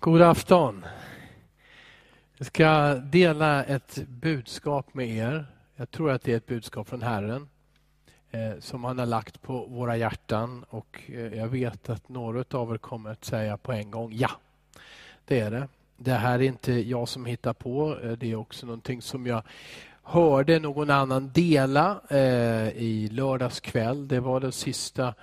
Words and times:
God 0.00 0.22
afton. 0.22 0.84
Jag 2.36 2.46
ska 2.46 2.94
dela 2.94 3.64
ett 3.64 3.98
budskap 4.08 4.94
med 4.94 5.08
er. 5.08 5.46
Jag 5.76 5.90
tror 5.90 6.10
att 6.10 6.22
det 6.22 6.32
är 6.32 6.36
ett 6.36 6.46
budskap 6.46 6.88
från 6.88 7.02
Herren 7.02 7.48
eh, 8.30 8.58
som 8.60 8.84
han 8.84 8.98
har 8.98 9.06
lagt 9.06 9.42
på 9.42 9.66
våra 9.66 9.96
hjärtan 9.96 10.64
och 10.70 11.02
eh, 11.06 11.34
jag 11.34 11.48
vet 11.48 11.90
att 11.90 12.08
några 12.08 12.44
av 12.58 12.74
er 12.74 12.78
kommer 12.78 13.10
att 13.10 13.24
säga 13.24 13.56
på 13.56 13.72
en 13.72 13.90
gång 13.90 14.12
ja, 14.12 14.30
det 15.24 15.40
är 15.40 15.50
det. 15.50 15.68
Det 15.96 16.14
här 16.14 16.38
är 16.38 16.42
inte 16.42 16.72
jag 16.72 17.08
som 17.08 17.24
hittar 17.24 17.52
på, 17.52 17.98
eh, 18.02 18.12
det 18.12 18.30
är 18.30 18.36
också 18.36 18.66
någonting 18.66 19.02
som 19.02 19.26
jag 19.26 19.42
hörde 20.02 20.58
någon 20.58 20.90
annan 20.90 21.30
dela 21.32 22.00
eh, 22.10 22.68
i 22.68 23.08
lördags 23.12 23.60
kväll. 23.60 24.08
Det 24.08 24.20
var 24.20 24.40
den 24.40 24.52
sista 24.52 25.14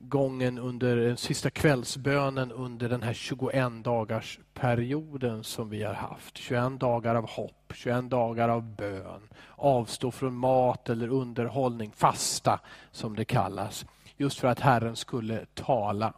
gången 0.00 0.58
under 0.58 0.96
den 0.96 1.16
sista 1.16 1.50
kvällsbönen 1.50 2.52
under 2.52 2.88
den 2.88 3.02
här 3.02 3.12
21 3.12 3.84
dagars 3.84 4.38
perioden 4.54 5.44
som 5.44 5.70
vi 5.70 5.82
har 5.82 5.94
haft. 5.94 6.38
21 6.38 6.80
dagar 6.80 7.14
av 7.14 7.28
hopp, 7.28 7.72
21 7.74 8.10
dagar 8.10 8.48
av 8.48 8.62
bön, 8.62 9.28
avstå 9.56 10.10
från 10.10 10.34
mat 10.34 10.88
eller 10.88 11.08
underhållning, 11.08 11.92
fasta 11.96 12.60
som 12.90 13.16
det 13.16 13.24
kallas. 13.24 13.86
Just 14.16 14.38
för 14.38 14.48
att 14.48 14.60
Herren 14.60 14.96
skulle 14.96 15.46
tala. 15.54 16.12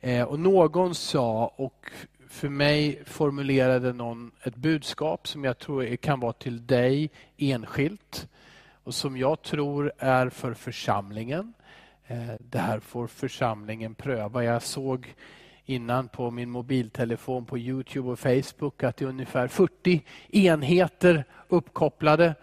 Eh, 0.00 0.22
och 0.22 0.40
Någon 0.40 0.94
sa, 0.94 1.52
och 1.56 1.90
för 2.28 2.48
mig 2.48 3.02
formulerade 3.06 3.92
någon 3.92 4.30
ett 4.42 4.56
budskap 4.56 5.28
som 5.28 5.44
jag 5.44 5.58
tror 5.58 5.96
kan 5.96 6.20
vara 6.20 6.32
till 6.32 6.66
dig 6.66 7.10
enskilt 7.36 8.28
och 8.84 8.94
som 8.94 9.16
jag 9.16 9.42
tror 9.42 9.92
är 9.98 10.28
för 10.28 10.54
församlingen. 10.54 11.52
Eh, 12.06 12.34
det 12.38 12.58
här 12.58 12.80
får 12.80 13.06
församlingen 13.06 13.94
pröva. 13.94 14.44
Jag 14.44 14.62
såg 14.62 15.14
innan 15.64 16.08
på 16.08 16.30
min 16.30 16.50
mobiltelefon 16.50 17.44
på 17.44 17.58
Youtube 17.58 18.10
och 18.10 18.18
Facebook 18.18 18.82
att 18.82 18.96
det 18.96 19.04
är 19.04 19.08
ungefär 19.08 19.48
40 19.48 20.02
enheter 20.28 21.24
uppkopplade. 21.48 22.34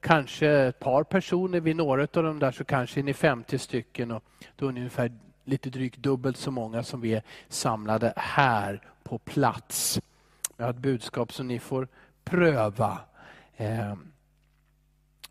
Kanske 0.00 0.48
ett 0.48 0.78
par 0.78 1.04
personer 1.04 1.60
vid 1.60 1.76
några 1.76 2.02
av 2.02 2.22
dem 2.22 2.38
där 2.38 2.52
så 2.52 2.64
kanske 2.64 3.00
är 3.00 3.02
ni 3.02 3.14
50 3.14 3.58
stycken 3.58 4.10
och 4.10 4.24
då 4.56 4.68
är 4.68 4.72
ni 4.72 4.80
ungefär 4.80 5.12
lite 5.44 5.70
drygt 5.70 5.96
dubbelt 5.96 6.36
så 6.36 6.50
många 6.50 6.82
som 6.82 7.00
vi 7.00 7.14
är 7.14 7.22
samlade 7.48 8.12
här 8.16 8.82
på 9.02 9.18
plats. 9.18 10.00
Jag 10.56 10.64
har 10.64 10.70
ett 10.70 10.76
budskap 10.76 11.32
som 11.32 11.48
ni 11.48 11.58
får 11.58 11.88
pröva. 12.24 12.98
Eh, 13.56 13.94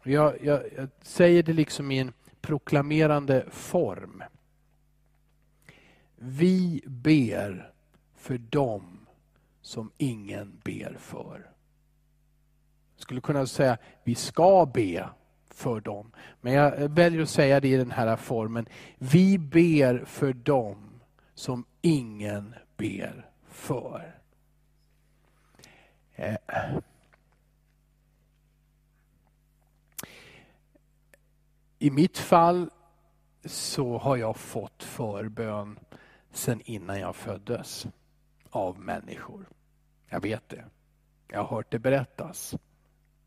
jag, 0.03 0.33
jag, 0.43 0.61
jag 0.77 0.89
säger 1.01 1.43
det 1.43 1.53
liksom 1.53 1.91
i 1.91 1.99
en 1.99 2.13
proklamerande 2.47 3.45
form. 3.49 4.23
Vi 6.15 6.81
ber 6.85 7.71
för 8.15 8.37
dem 8.37 9.07
som 9.61 9.91
ingen 9.97 10.61
ber 10.63 10.95
för. 10.99 11.51
Jag 12.95 13.01
skulle 13.01 13.21
kunna 13.21 13.45
säga 13.45 13.77
vi 14.03 14.15
ska 14.15 14.65
be 14.65 15.09
för 15.49 15.81
dem. 15.81 16.11
Men 16.41 16.53
jag 16.53 16.89
väljer 16.89 17.21
att 17.21 17.29
säga 17.29 17.59
det 17.59 17.67
i 17.67 17.77
den 17.77 17.91
här 17.91 18.15
formen. 18.15 18.65
Vi 18.97 19.37
ber 19.37 20.05
för 20.05 20.33
dem 20.33 21.01
som 21.33 21.65
ingen 21.81 22.55
ber 22.77 23.29
för. 23.47 24.15
Eh, 26.15 26.35
I 31.79 31.89
mitt 31.89 32.17
fall 32.17 32.69
så 33.45 33.97
har 33.97 34.17
jag 34.17 34.37
fått 34.37 34.83
förbön 34.83 35.79
sen 36.31 36.61
innan 36.65 36.99
jag 36.99 37.15
föddes 37.15 37.87
av 38.49 38.79
människor. 38.79 39.45
Jag 40.09 40.21
vet 40.21 40.49
det. 40.49 40.65
Jag 41.27 41.43
har 41.43 41.55
hört 41.55 41.71
det 41.71 41.79
berättas. 41.79 42.55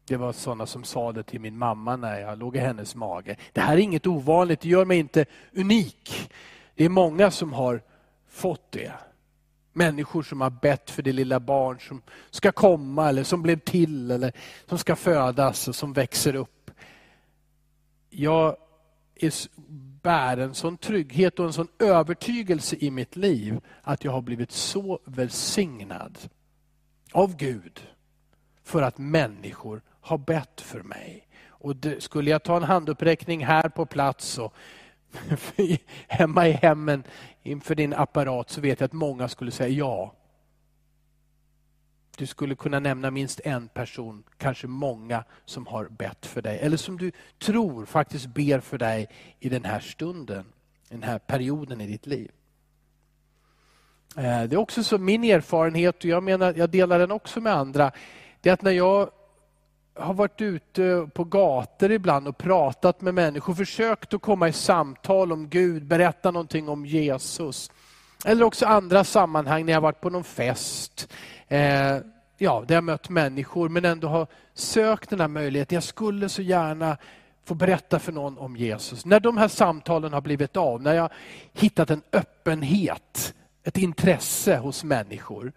Det 0.04 0.16
var 0.16 0.32
sådana 0.32 0.66
som 0.66 0.84
sa 0.84 1.12
det 1.12 1.22
till 1.22 1.40
min 1.40 1.58
mamma 1.58 1.96
när 1.96 2.20
jag 2.20 2.38
låg 2.38 2.56
i 2.56 2.58
hennes 2.58 2.94
mage. 2.94 3.36
Det 3.52 3.60
här 3.60 3.75
är 3.75 3.80
inget 3.80 4.06
ovanligt, 4.06 4.60
det 4.60 4.69
gör 4.69 4.84
mig 4.84 4.98
inte 4.98 5.25
unik. 5.52 6.30
Det 6.75 6.84
är 6.84 6.88
många 6.88 7.30
som 7.30 7.52
har 7.52 7.82
fått 8.28 8.72
det. 8.72 8.92
Människor 9.72 10.22
som 10.22 10.41
har 10.41 10.50
bett 10.50 10.91
för 10.91 11.02
det 11.02 11.12
lilla 11.12 11.41
barn 11.41 11.80
som 11.80 12.02
ska 12.30 12.52
komma 12.52 13.08
eller 13.08 13.25
som 13.25 13.42
blev 13.42 13.58
till 13.58 14.10
eller 14.10 14.32
som 14.66 14.78
ska 14.78 14.96
födas 14.96 15.69
och 15.69 15.75
som 15.75 15.92
växer 15.92 16.34
upp 16.34 16.59
jag 18.10 18.56
är, 19.15 19.32
bär 20.03 20.37
en 20.37 20.54
sån 20.54 20.76
trygghet 20.76 21.38
och 21.38 21.47
en 21.47 21.53
sån 21.53 21.69
övertygelse 21.78 22.76
i 22.81 22.91
mitt 22.91 23.16
liv 23.16 23.60
att 23.82 24.04
jag 24.04 24.12
har 24.12 24.22
blivit 24.22 24.50
så 24.50 25.00
välsignad 25.04 26.19
av 27.12 27.37
Gud 27.37 27.81
för 28.65 28.82
att 28.82 28.99
människor 28.99 29.82
har 30.00 30.19
bett 30.19 30.60
för 30.60 30.82
mig. 30.82 31.26
Och 31.49 31.76
det, 31.76 32.03
skulle 32.03 32.31
jag 32.31 32.43
ta 32.43 32.56
en 32.56 32.62
handuppräckning 32.62 33.47
här 33.47 33.69
på 33.69 33.87
plats 33.87 34.38
och 34.38 34.54
hemma 36.09 36.49
i 36.49 36.53
hemmen 36.53 37.04
inför 37.43 37.75
din 37.75 37.94
apparat 37.94 38.50
så 38.50 38.60
vet 38.60 38.81
jag 38.81 38.87
att 38.87 38.93
många 38.93 39.28
skulle 39.28 39.50
säga 39.50 39.69
ja. 39.69 40.15
Du 42.20 42.26
skulle 42.26 42.54
kunna 42.54 42.81
nämna 42.81 43.10
minst 43.10 43.41
en 43.44 43.69
person, 43.69 44.22
kanske 44.38 44.66
många, 44.66 45.25
som 45.44 45.66
har 45.66 45.84
bett 45.84 46.26
för 46.26 46.42
dig. 46.42 46.58
Eller 46.58 46.76
som 46.76 46.98
du 46.98 47.12
tror 47.38 47.84
faktiskt 47.84 48.26
ber 48.26 48.60
för 48.60 48.78
dig 48.78 49.08
i 49.38 49.48
den 49.48 49.64
här 49.64 49.81
stunden, 49.81 50.44
den 50.88 51.03
här 51.03 51.19
perioden 51.19 51.81
i 51.81 51.86
ditt 51.86 52.06
liv. 52.06 52.31
Eh, 54.16 54.42
det 54.42 54.53
är 54.53 54.56
också 54.56 54.84
så 54.84 54.98
min 54.98 55.25
erfarenhet, 55.25 55.97
och 55.97 56.04
jag 56.04 56.22
menar, 56.22 56.54
jag 56.56 56.70
delar 56.70 56.98
den 56.98 57.10
också 57.10 57.41
med 57.41 57.54
andra, 57.54 57.92
det 58.41 58.48
är 58.48 58.54
att 58.54 58.62
när 58.62 58.70
jag 58.70 59.10
har 59.94 60.14
varit 60.14 60.41
ute 60.41 61.08
på 61.14 61.25
gator 61.25 61.92
ibland 61.92 62.28
och 62.28 62.38
pratat 62.38 63.00
med 63.00 63.14
människor, 63.14 63.54
försökt 63.54 64.14
att 64.14 64.22
komma 64.22 64.48
i 64.48 64.52
samtal 64.52 65.32
om 65.32 65.48
Gud, 65.48 65.84
berätta 65.84 66.31
någonting 66.31 66.69
om 66.69 66.87
Jesus. 66.87 67.70
Eller 68.25 68.44
också 68.44 68.66
andra 68.66 69.04
sammanhang 69.04 69.66
när 69.66 69.72
jag 69.72 69.81
varit 69.81 70.00
på 70.00 70.10
någon 70.10 70.25
fest 70.25 71.08
eh, 71.50 71.99
ja, 72.38 72.65
där 72.66 72.75
jag 72.75 72.84
mött 72.84 73.09
människor 73.09 73.69
men 73.69 73.84
ändå 73.84 74.09
har 74.09 74.27
sökt 74.55 75.11
den 75.11 75.21
här 75.21 75.28
möjligheten. 75.28 75.77
Jag 75.77 75.83
skulle 75.83 76.28
så 76.28 76.43
gärna 76.43 76.97
få 77.44 77.55
berätta 77.55 77.99
för 77.99 78.12
någon 78.12 78.38
om 78.38 78.56
Jesus. 78.56 79.05
När 79.05 79.21
de 79.21 79.37
här 79.37 79.49
samtalen 79.49 80.12
har 80.12 80.21
blivit 80.21 80.56
av, 80.56 80.83
när 80.83 80.94
jag 80.94 81.11
hittat 81.53 81.91
en 81.91 82.03
öppenhet, 82.12 83.34
ett 83.62 83.78
intresse 83.78 84.56
hos 84.56 84.84
människor. 84.84 85.53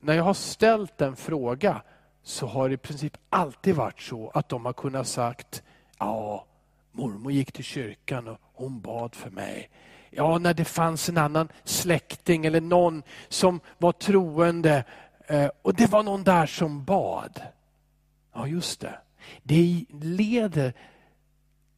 När 0.00 0.14
jag 0.14 0.24
har 0.24 0.34
ställt 0.34 1.00
en 1.00 1.16
fråga 1.16 1.82
så 2.22 2.46
har 2.46 2.68
det 2.68 2.74
i 2.74 2.78
princip 2.78 3.16
alltid 3.30 3.74
varit 3.74 4.00
så 4.00 4.30
att 4.34 4.48
de 4.48 4.64
har 4.64 4.72
kunnat 4.72 5.06
sagt, 5.06 5.62
ja, 5.98 6.44
mormor 6.92 7.32
gick 7.32 7.52
till 7.52 7.64
kyrkan 7.64 8.28
och 8.28 8.38
hon 8.54 8.80
bad 8.80 9.14
för 9.14 9.30
mig. 9.30 9.70
Ja, 10.10 10.38
när 10.38 10.54
det 10.54 10.64
fanns 10.64 11.08
en 11.08 11.18
annan 11.18 11.48
släkting 11.64 12.46
eller 12.46 12.60
någon 12.60 13.02
som 13.28 13.60
var 13.78 13.92
troende 13.92 14.84
Eh, 15.26 15.50
och 15.62 15.74
det 15.74 15.86
var 15.86 16.02
någon 16.02 16.24
där 16.24 16.46
som 16.46 16.84
bad. 16.84 17.40
Ja, 18.34 18.46
just 18.46 18.80
det. 18.80 18.98
Det 19.42 19.84
leder, 20.00 20.72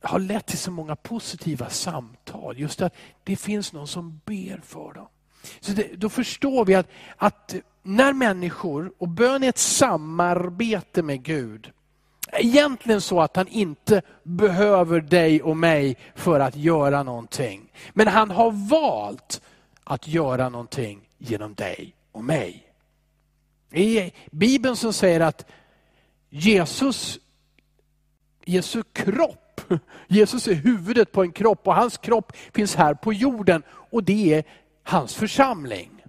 har 0.03 0.19
lett 0.19 0.47
till 0.47 0.59
så 0.59 0.71
många 0.71 0.97
positiva 0.97 1.69
samtal. 1.69 2.59
Just 2.59 2.83
att 2.83 2.95
det 3.25 3.37
finns 3.37 3.73
någon 3.73 3.89
som 3.89 4.21
ber 4.25 4.61
för 4.65 4.93
dem. 4.93 5.07
Så 5.61 5.73
det, 5.73 5.97
då 5.97 6.09
förstår 6.09 6.65
vi 6.65 6.75
att, 6.75 6.89
att 7.17 7.55
när 7.83 8.13
människor, 8.13 8.93
och 8.99 9.09
bön 9.09 9.43
är 9.43 9.49
ett 9.49 9.59
samarbete 9.59 11.03
med 11.03 11.23
Gud, 11.23 11.73
egentligen 12.33 13.01
så 13.01 13.21
att 13.21 13.37
han 13.37 13.49
inte 13.49 14.03
behöver 14.23 15.01
dig 15.01 15.43
och 15.43 15.57
mig 15.57 15.97
för 16.15 16.41
att 16.41 16.57
göra 16.57 17.03
någonting. 17.03 17.73
Men 17.93 18.09
han 18.09 18.31
har 18.31 18.69
valt 18.71 19.43
att 19.85 20.09
göra 20.09 20.49
någonting 20.49 21.01
genom 21.19 21.55
dig 21.55 21.95
och 22.13 22.25
mig. 22.25 22.68
I 23.73 24.13
Bibeln 24.31 24.77
som 24.77 24.93
säger 24.93 25.21
att 25.21 25.47
Jesus, 26.31 27.19
Jesu 28.45 28.83
kropp, 28.93 29.61
Jesus 30.09 30.49
är 30.49 30.55
huvudet 30.55 31.13
på 31.13 31.23
en 31.23 31.33
kropp 31.33 31.67
och 31.67 31.75
hans 31.75 31.99
kropp 31.99 32.37
finns 32.53 32.75
här 32.75 32.95
på 32.95 33.13
jorden 33.13 33.63
och 33.69 34.05
det 34.05 34.35
är 34.35 34.45
hans 34.83 35.15
församling. 35.15 36.05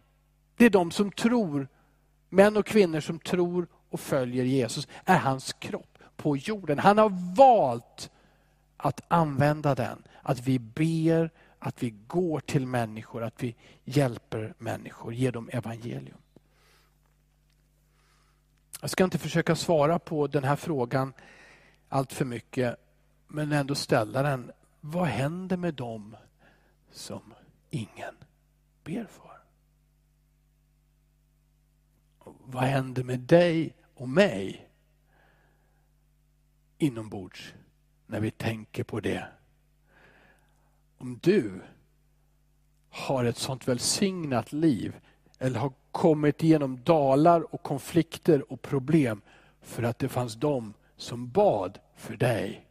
Det 0.57 0.65
är 0.65 0.69
de 0.69 0.91
som 0.91 1.11
tror, 1.11 1.67
män 2.29 2.57
och 2.57 2.65
kvinnor 2.65 2.99
som 2.99 3.19
tror 3.19 3.67
och 3.89 3.99
följer 3.99 4.43
Jesus, 4.43 4.87
är 5.05 5.17
hans 5.17 5.53
kropp 5.53 5.97
på 6.17 6.37
jorden. 6.37 6.79
Han 6.79 6.97
har 6.97 7.35
valt 7.35 8.09
att 8.77 9.01
använda 9.07 9.75
den, 9.75 10.03
att 10.21 10.47
vi 10.47 10.59
ber, 10.59 11.29
att 11.59 11.83
vi 11.83 11.89
går 12.07 12.39
till 12.39 12.67
människor, 12.67 13.23
att 13.23 13.43
vi 13.43 13.55
hjälper 13.83 14.53
människor, 14.57 15.13
ger 15.13 15.31
dem 15.31 15.49
evangelium. 15.53 16.17
Jag 18.81 18.89
ska 18.89 19.03
inte 19.03 19.17
försöka 19.17 19.55
svara 19.55 19.99
på 19.99 20.27
den 20.27 20.43
här 20.43 20.55
frågan 20.55 21.13
allt 21.89 22.13
för 22.13 22.25
mycket, 22.25 22.75
men 23.27 23.51
ändå 23.51 23.75
ställa 23.75 24.23
den. 24.23 24.51
Vad 24.81 25.07
händer 25.07 25.57
med 25.57 25.73
dem 25.73 26.15
som 26.91 27.33
ingen 27.69 28.15
ber 28.83 29.05
för? 29.05 29.29
vad 32.51 32.63
händer 32.63 33.03
med 33.03 33.19
dig 33.19 33.73
och 33.95 34.09
mig 34.09 34.69
inombords 36.77 37.53
när 38.05 38.19
vi 38.19 38.31
tänker 38.31 38.83
på 38.83 38.99
det? 38.99 39.27
Om 40.97 41.19
du 41.21 41.61
har 42.89 43.25
ett 43.25 43.37
sånt 43.37 43.67
välsignat 43.67 44.53
liv 44.53 44.95
eller 45.39 45.59
har 45.59 45.71
kommit 45.91 46.43
igenom 46.43 46.83
dalar 46.83 47.53
och 47.53 47.63
konflikter 47.63 48.51
och 48.51 48.61
problem 48.61 49.21
för 49.61 49.83
att 49.83 49.99
det 49.99 50.09
fanns 50.09 50.35
de 50.35 50.73
som 50.97 51.29
bad 51.29 51.79
för 51.95 52.17
dig. 52.17 52.65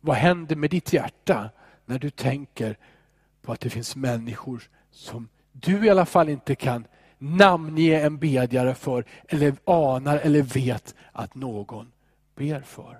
Vad 0.00 0.16
händer 0.16 0.56
med 0.56 0.70
ditt 0.70 0.92
hjärta 0.92 1.50
när 1.84 1.98
du 1.98 2.10
tänker 2.10 2.78
på 3.42 3.52
att 3.52 3.60
det 3.60 3.70
finns 3.70 3.96
människor 3.96 4.62
som 4.90 5.28
du 5.52 5.86
i 5.86 5.90
alla 5.90 6.06
fall 6.06 6.28
inte 6.28 6.54
kan 6.54 6.86
namnge 7.18 8.00
en 8.00 8.18
bedjare 8.18 8.74
för 8.74 9.04
eller 9.28 9.54
anar 9.64 10.16
eller 10.16 10.42
vet 10.42 10.94
att 11.12 11.34
någon 11.34 11.92
ber 12.34 12.60
för. 12.60 12.98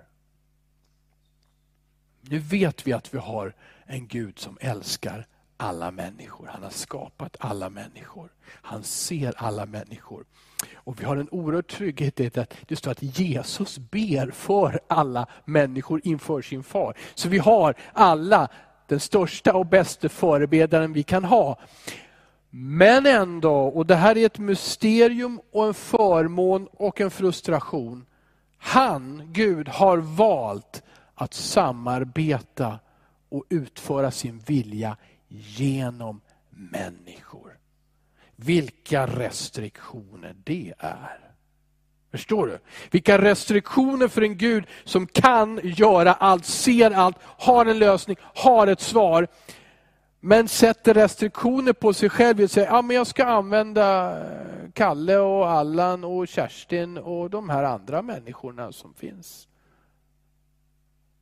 Nu 2.21 2.39
vet 2.39 2.87
vi 2.87 2.93
att 2.93 3.13
vi 3.13 3.17
har 3.17 3.53
en 3.85 4.07
Gud 4.07 4.39
som 4.39 4.57
älskar 4.61 5.27
alla 5.61 5.91
människor. 5.91 6.47
Han 6.53 6.63
har 6.63 6.69
skapat 6.69 7.37
alla 7.39 7.69
människor. 7.69 8.29
Han 8.47 8.83
ser 8.83 9.33
alla 9.37 9.65
människor. 9.65 10.25
Och 10.73 11.01
Vi 11.01 11.05
har 11.05 11.17
en 11.17 11.29
oerhörd 11.31 11.67
trygghet 11.67 12.19
i 12.19 12.39
att 12.39 12.53
det 12.67 12.75
står 12.75 12.91
att 12.91 13.19
Jesus 13.19 13.77
ber 13.77 14.31
för 14.31 14.79
alla 14.87 15.27
människor 15.45 16.01
inför 16.03 16.41
sin 16.41 16.63
far. 16.63 16.97
Så 17.15 17.29
vi 17.29 17.37
har 17.37 17.75
alla 17.93 18.47
den 18.87 18.99
största 18.99 19.53
och 19.53 19.65
bästa 19.65 20.09
förebedjaren 20.09 20.93
vi 20.93 21.03
kan 21.03 21.23
ha. 21.23 21.59
Men 22.49 23.05
ändå, 23.05 23.55
och 23.55 23.85
det 23.85 23.95
här 23.95 24.17
är 24.17 24.25
ett 24.25 24.39
mysterium 24.39 25.41
och 25.51 25.67
en 25.67 25.73
förmån 25.73 26.67
och 26.73 27.01
en 27.01 27.11
frustration. 27.11 28.05
Han, 28.57 29.21
Gud, 29.25 29.69
har 29.69 29.97
valt 29.97 30.83
att 31.15 31.33
samarbeta 31.33 32.79
och 33.29 33.45
utföra 33.49 34.11
sin 34.11 34.39
vilja 34.39 34.97
genom 35.31 36.21
människor. 36.49 37.57
Vilka 38.35 39.07
restriktioner 39.07 40.35
det 40.43 40.73
är. 40.77 41.19
Förstår 42.11 42.47
du? 42.47 42.59
Vilka 42.91 43.21
restriktioner 43.21 44.07
för 44.07 44.21
en 44.21 44.37
Gud 44.37 44.65
som 44.83 45.07
kan 45.07 45.59
göra 45.63 46.13
allt, 46.13 46.45
ser 46.45 46.91
allt, 46.91 47.17
har 47.21 47.65
en 47.65 47.79
lösning, 47.79 48.17
har 48.21 48.67
ett 48.67 48.81
svar. 48.81 49.27
Men 50.19 50.47
sätter 50.47 50.93
restriktioner 50.93 51.73
på 51.73 51.93
sig 51.93 52.09
själv 52.09 52.41
och 52.41 52.51
säger, 52.51 52.67
ja 52.67 52.81
men 52.81 52.95
jag 52.95 53.07
ska 53.07 53.25
använda 53.25 54.17
Kalle 54.73 55.17
och 55.17 55.49
Allan 55.49 56.03
och 56.03 56.27
Kerstin 56.27 56.97
och 56.97 57.29
de 57.29 57.49
här 57.49 57.63
andra 57.63 58.01
människorna 58.01 58.71
som 58.71 58.93
finns. 58.93 59.47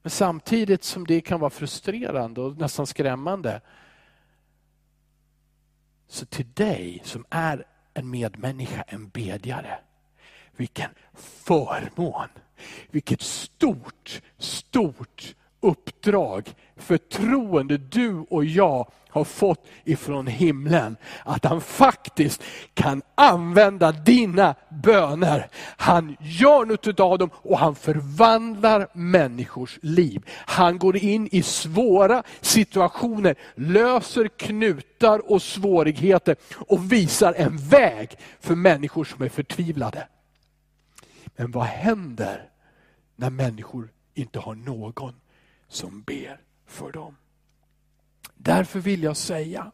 Men 0.02 0.10
samtidigt 0.10 0.84
som 0.84 1.08
det 1.08 1.22
kan 1.22 1.40
vara 1.40 1.50
frustrerande 1.50 2.42
och 2.42 2.58
nästan 2.58 2.88
skrämmande, 2.88 3.62
så 6.10 6.26
till 6.26 6.52
dig 6.54 7.02
som 7.04 7.26
är 7.30 7.66
en 7.94 8.10
medmänniska, 8.10 8.84
en 8.88 9.10
bedjare, 9.10 9.80
vilken 10.56 10.90
förmån! 11.14 12.28
Vilket 12.92 13.22
stort, 13.22 14.22
stort 14.38 15.36
uppdrag, 15.62 16.54
förtroende 16.76 17.78
du 17.78 18.26
och 18.30 18.46
jag 18.46 18.92
har 19.10 19.24
fått 19.24 19.68
ifrån 19.84 20.28
himlen. 20.28 20.98
Att 21.26 21.46
han 21.46 21.62
faktiskt 21.62 22.44
kan 22.74 23.02
använda 23.16 23.92
dina 23.92 24.56
böner. 24.84 25.48
Han 25.78 26.18
gör 26.20 26.66
något 26.66 27.00
av 27.00 27.18
dem 27.18 27.30
och 27.34 27.60
han 27.60 27.76
förvandlar 27.76 28.88
människors 28.94 29.80
liv. 29.82 30.24
Han 30.30 30.78
går 30.78 30.98
in 30.98 31.30
i 31.32 31.44
svåra 31.44 32.24
situationer, 32.42 33.36
löser 33.56 34.28
knutar 34.28 35.32
och 35.32 35.42
svårigheter 35.42 36.36
och 36.56 36.92
visar 36.92 37.34
en 37.34 37.58
väg 37.58 38.10
för 38.40 38.56
människor 38.56 39.04
som 39.04 39.24
är 39.26 39.30
förtvivlade. 39.30 40.08
Men 41.36 41.52
vad 41.52 41.66
händer 41.66 42.50
när 43.16 43.30
människor 43.30 43.90
inte 44.14 44.40
har 44.40 44.56
någon 44.56 45.16
som 45.70 46.02
ber 46.02 46.42
för 46.66 46.92
dem? 46.92 47.16
Därför 48.36 48.80
vill 48.80 49.04
jag 49.04 49.18
säga 49.18 49.72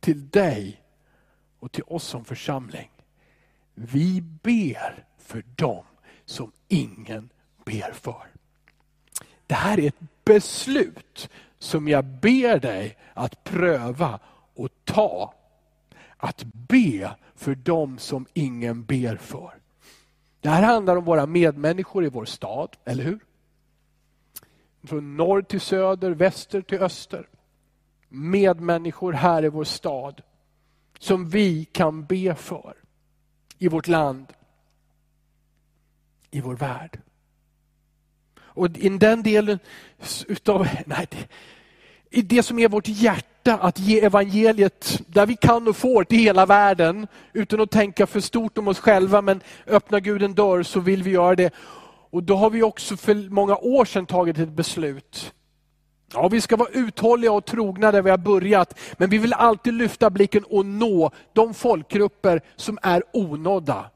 till 0.00 0.28
dig 0.28 0.82
och 1.58 1.72
till 1.72 1.84
oss 1.86 2.04
som 2.04 2.24
församling. 2.24 2.90
Vi 3.74 4.20
ber 4.20 5.04
för 5.18 5.44
dem 5.56 5.84
som 6.24 6.52
ingen 6.68 7.30
ber 7.64 7.92
för. 7.92 8.26
Det 9.46 9.54
här 9.54 9.80
är 9.80 9.88
ett 9.88 10.24
beslut 10.24 11.30
som 11.58 11.88
jag 11.88 12.04
ber 12.04 12.58
dig 12.58 12.96
att 13.14 13.44
pröva 13.44 14.20
och 14.54 14.68
ta. 14.84 15.34
Att 16.16 16.44
be 16.44 17.16
för 17.34 17.54
dem 17.54 17.98
som 17.98 18.26
ingen 18.34 18.84
ber 18.84 19.16
för. 19.16 19.54
Det 20.40 20.48
här 20.48 20.62
handlar 20.62 20.96
om 20.96 21.04
våra 21.04 21.26
medmänniskor 21.26 22.04
i 22.04 22.08
vår 22.08 22.24
stad, 22.24 22.76
eller 22.84 23.04
hur? 23.04 23.20
Från 24.84 25.16
norr 25.16 25.42
till 25.42 25.60
söder, 25.60 26.10
väster 26.10 26.62
till 26.62 26.82
öster 26.82 27.28
medmänniskor 28.08 29.12
här 29.12 29.44
i 29.44 29.48
vår 29.48 29.64
stad 29.64 30.22
som 30.98 31.28
vi 31.28 31.64
kan 31.64 32.04
be 32.04 32.34
för 32.34 32.74
i 33.58 33.68
vårt 33.68 33.88
land, 33.88 34.26
i 36.30 36.40
vår 36.40 36.56
värld. 36.56 37.00
Och 38.38 38.76
i 38.76 38.88
den 38.88 39.22
delen 39.22 39.58
utav, 40.26 40.68
nej, 40.86 41.06
det, 41.10 41.28
i 42.10 42.22
det 42.22 42.42
som 42.42 42.58
är 42.58 42.68
vårt 42.68 42.88
hjärta, 42.88 43.58
att 43.58 43.78
ge 43.78 44.00
evangeliet 44.00 45.02
där 45.06 45.26
vi 45.26 45.36
kan 45.36 45.68
och 45.68 45.76
får 45.76 46.04
till 46.04 46.18
hela 46.18 46.46
världen, 46.46 47.06
utan 47.32 47.60
att 47.60 47.70
tänka 47.70 48.06
för 48.06 48.20
stort 48.20 48.58
om 48.58 48.68
oss 48.68 48.78
själva, 48.78 49.22
men 49.22 49.40
öppna 49.66 50.00
Gud 50.00 50.22
en 50.22 50.34
dörr 50.34 50.62
så 50.62 50.80
vill 50.80 51.02
vi 51.02 51.10
göra 51.10 51.34
det. 51.34 51.54
Och 52.10 52.22
då 52.22 52.36
har 52.36 52.50
vi 52.50 52.62
också 52.62 52.96
för 52.96 53.30
många 53.30 53.56
år 53.56 53.84
sedan 53.84 54.06
tagit 54.06 54.38
ett 54.38 54.52
beslut 54.52 55.32
Ja, 56.12 56.28
vi 56.28 56.40
ska 56.40 56.56
vara 56.56 56.68
uthålliga 56.72 57.32
och 57.32 57.44
trogna 57.44 57.92
där 57.92 58.02
vi 58.02 58.10
har 58.10 58.18
börjat, 58.18 58.78
men 58.96 59.10
vi 59.10 59.18
vill 59.18 59.32
alltid 59.32 59.74
lyfta 59.74 60.10
blicken 60.10 60.44
och 60.44 60.66
nå 60.66 61.10
de 61.32 61.54
folkgrupper 61.54 62.40
som 62.56 62.78
är 62.82 63.02
onådda. 63.12 63.90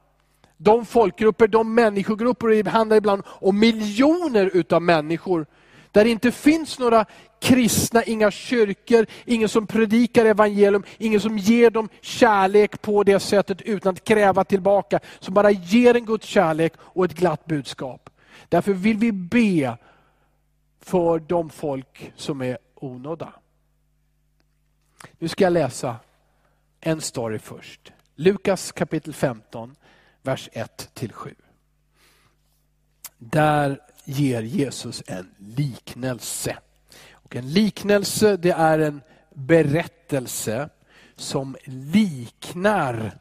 De 0.56 0.86
folkgrupper, 0.86 1.48
de 1.48 1.74
människogrupper, 1.74 2.62
det 2.62 2.70
handlar 2.70 2.96
ibland 2.96 3.22
om 3.26 3.58
miljoner 3.58 4.50
utav 4.54 4.82
människor, 4.82 5.46
där 5.92 6.04
det 6.04 6.10
inte 6.10 6.32
finns 6.32 6.78
några 6.78 7.04
kristna, 7.40 8.04
inga 8.04 8.30
kyrkor, 8.30 9.06
ingen 9.24 9.48
som 9.48 9.66
predikar 9.66 10.24
evangelium, 10.24 10.84
ingen 10.98 11.20
som 11.20 11.38
ger 11.38 11.70
dem 11.70 11.88
kärlek 12.00 12.82
på 12.82 13.04
det 13.04 13.20
sättet 13.20 13.62
utan 13.62 13.92
att 13.92 14.04
kräva 14.04 14.44
tillbaka, 14.44 15.00
som 15.20 15.34
bara 15.34 15.50
ger 15.50 15.96
en 15.96 16.06
Guds 16.06 16.26
kärlek 16.26 16.72
och 16.78 17.04
ett 17.04 17.14
glatt 17.14 17.46
budskap. 17.46 18.10
Därför 18.48 18.72
vill 18.72 18.96
vi 18.96 19.12
be 19.12 19.78
för 20.80 21.18
de 21.18 21.50
folk 21.50 22.12
som 22.16 22.42
är 22.42 22.58
onådda. 22.74 23.32
Nu 25.18 25.28
ska 25.28 25.44
jag 25.44 25.52
läsa 25.52 25.96
en 26.80 27.00
story 27.00 27.38
först. 27.38 27.92
Lukas 28.14 28.72
kapitel 28.72 29.14
15, 29.14 29.76
vers 30.22 30.48
1-7. 30.52 31.34
Där 33.18 33.80
ger 34.04 34.42
Jesus 34.42 35.02
en 35.06 35.34
liknelse. 35.38 36.56
Och 37.12 37.36
en 37.36 37.52
liknelse 37.52 38.36
det 38.36 38.50
är 38.50 38.78
en 38.78 39.00
berättelse 39.34 40.68
som 41.16 41.56
liknar 41.64 43.18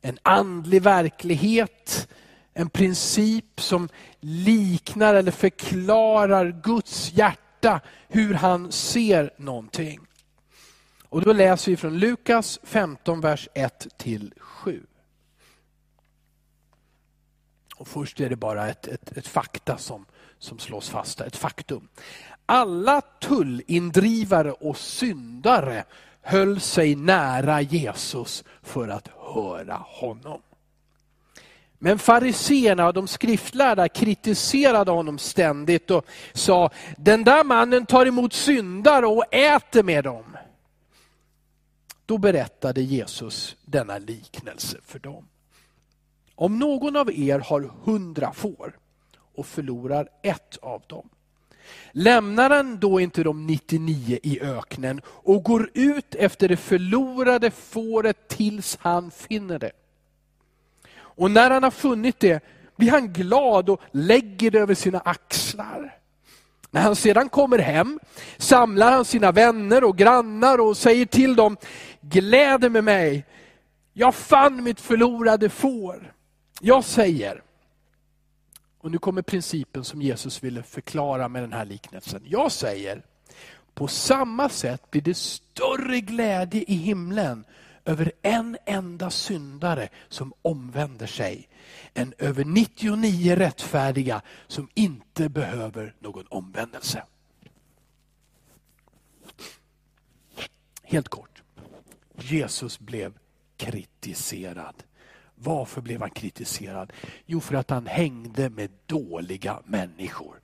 en 0.00 0.18
andlig 0.22 0.82
verklighet, 0.82 2.08
en 2.52 2.70
princip 2.70 3.60
som 3.60 3.88
liknar 4.20 5.14
eller 5.14 5.32
förklarar 5.32 6.60
Guds 6.62 7.12
hjärta, 7.12 7.80
hur 8.08 8.34
han 8.34 8.72
ser 8.72 9.30
någonting. 9.36 10.00
Och 11.08 11.22
Då 11.22 11.32
läser 11.32 11.70
vi 11.70 11.76
från 11.76 11.98
Lukas 11.98 12.60
15, 12.62 13.20
vers 13.20 13.48
1 13.54 13.86
7. 14.38 14.82
Och 17.76 17.88
först 17.88 18.20
är 18.20 18.30
det 18.30 18.36
bara 18.36 18.68
ett, 18.68 18.86
ett, 18.86 19.16
ett 19.16 19.26
fakta 19.26 19.78
som, 19.78 20.06
som 20.38 20.58
slås 20.58 20.90
fast, 20.90 21.20
ett 21.20 21.36
faktum. 21.36 21.88
Alla 22.46 23.00
tullindrivare 23.00 24.52
och 24.52 24.76
syndare 24.76 25.84
höll 26.22 26.60
sig 26.60 26.94
nära 26.94 27.60
Jesus 27.60 28.44
för 28.62 28.88
att 28.88 29.08
höra 29.34 29.76
honom. 29.86 30.42
Men 31.78 31.98
fariseerna 31.98 32.86
och 32.86 32.94
de 32.94 33.08
skriftlärda 33.08 33.88
kritiserade 33.88 34.90
honom 34.90 35.18
ständigt 35.18 35.90
och 35.90 36.06
sa, 36.32 36.70
den 36.96 37.24
där 37.24 37.44
mannen 37.44 37.86
tar 37.86 38.06
emot 38.06 38.32
syndare 38.32 39.06
och 39.06 39.34
äter 39.34 39.82
med 39.82 40.04
dem. 40.04 40.36
Då 42.06 42.18
berättade 42.18 42.82
Jesus 42.82 43.56
denna 43.64 43.98
liknelse 43.98 44.78
för 44.86 44.98
dem. 44.98 45.28
Om 46.36 46.58
någon 46.58 46.96
av 46.96 47.12
er 47.12 47.38
har 47.38 47.70
hundra 47.84 48.32
får 48.32 48.76
och 49.36 49.46
förlorar 49.46 50.08
ett 50.22 50.58
av 50.62 50.82
dem, 50.86 51.08
lämnar 51.92 52.50
han 52.50 52.78
då 52.78 53.00
inte 53.00 53.22
de 53.22 53.46
99 53.46 54.18
i 54.22 54.40
öknen 54.40 55.00
och 55.06 55.42
går 55.42 55.70
ut 55.74 56.14
efter 56.14 56.48
det 56.48 56.56
förlorade 56.56 57.50
fåret 57.50 58.28
tills 58.28 58.78
han 58.80 59.10
finner 59.10 59.58
det? 59.58 59.72
Och 60.96 61.30
när 61.30 61.50
han 61.50 61.62
har 61.62 61.70
funnit 61.70 62.20
det 62.20 62.44
blir 62.76 62.90
han 62.90 63.12
glad 63.12 63.68
och 63.68 63.80
lägger 63.90 64.50
det 64.50 64.58
över 64.58 64.74
sina 64.74 65.00
axlar. 65.00 65.98
När 66.70 66.80
han 66.80 66.96
sedan 66.96 67.28
kommer 67.28 67.58
hem 67.58 68.00
samlar 68.36 68.92
han 68.92 69.04
sina 69.04 69.32
vänner 69.32 69.84
och 69.84 69.96
grannar 69.96 70.58
och 70.58 70.76
säger 70.76 71.06
till 71.06 71.36
dem, 71.36 71.56
gläder 72.00 72.68
med 72.68 72.84
mig, 72.84 73.24
jag 73.92 74.14
fann 74.14 74.62
mitt 74.62 74.80
förlorade 74.80 75.48
får. 75.48 76.13
Jag 76.60 76.84
säger, 76.84 77.42
och 78.78 78.90
nu 78.90 78.98
kommer 78.98 79.22
principen 79.22 79.84
som 79.84 80.02
Jesus 80.02 80.42
ville 80.42 80.62
förklara 80.62 81.28
med 81.28 81.42
den 81.42 81.52
här 81.52 81.64
liknelsen. 81.64 82.22
Jag 82.26 82.52
säger, 82.52 83.02
på 83.74 83.88
samma 83.88 84.48
sätt 84.48 84.90
blir 84.90 85.02
det 85.02 85.14
större 85.14 86.00
glädje 86.00 86.64
i 86.66 86.74
himlen 86.74 87.44
över 87.84 88.12
en 88.22 88.56
enda 88.66 89.10
syndare 89.10 89.88
som 90.08 90.32
omvänder 90.42 91.06
sig, 91.06 91.48
än 91.94 92.14
över 92.18 92.44
99 92.44 93.36
rättfärdiga 93.36 94.22
som 94.46 94.68
inte 94.74 95.28
behöver 95.28 95.94
någon 95.98 96.26
omvändelse. 96.28 97.02
Helt 100.82 101.08
kort. 101.08 101.42
Jesus 102.18 102.78
blev 102.78 103.18
kritiserad. 103.56 104.82
Varför 105.44 105.80
blev 105.80 106.00
han 106.00 106.10
kritiserad? 106.10 106.92
Jo, 107.26 107.40
för 107.40 107.54
att 107.54 107.70
han 107.70 107.86
hängde 107.86 108.50
med 108.50 108.70
dåliga 108.86 109.60
människor. 109.64 110.40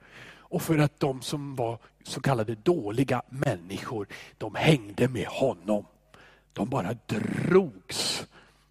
Och 0.51 0.63
för 0.63 0.79
att 0.79 1.01
de 1.01 1.23
som 1.23 1.57
var 1.57 1.79
så 2.05 2.21
kallade 2.21 2.55
dåliga 2.55 3.23
människor, 3.29 4.07
de 4.39 4.55
hängde 4.55 5.09
med 5.09 5.27
honom. 5.27 5.87
De 6.53 6.69
bara 6.71 6.97
drogs 7.07 8.27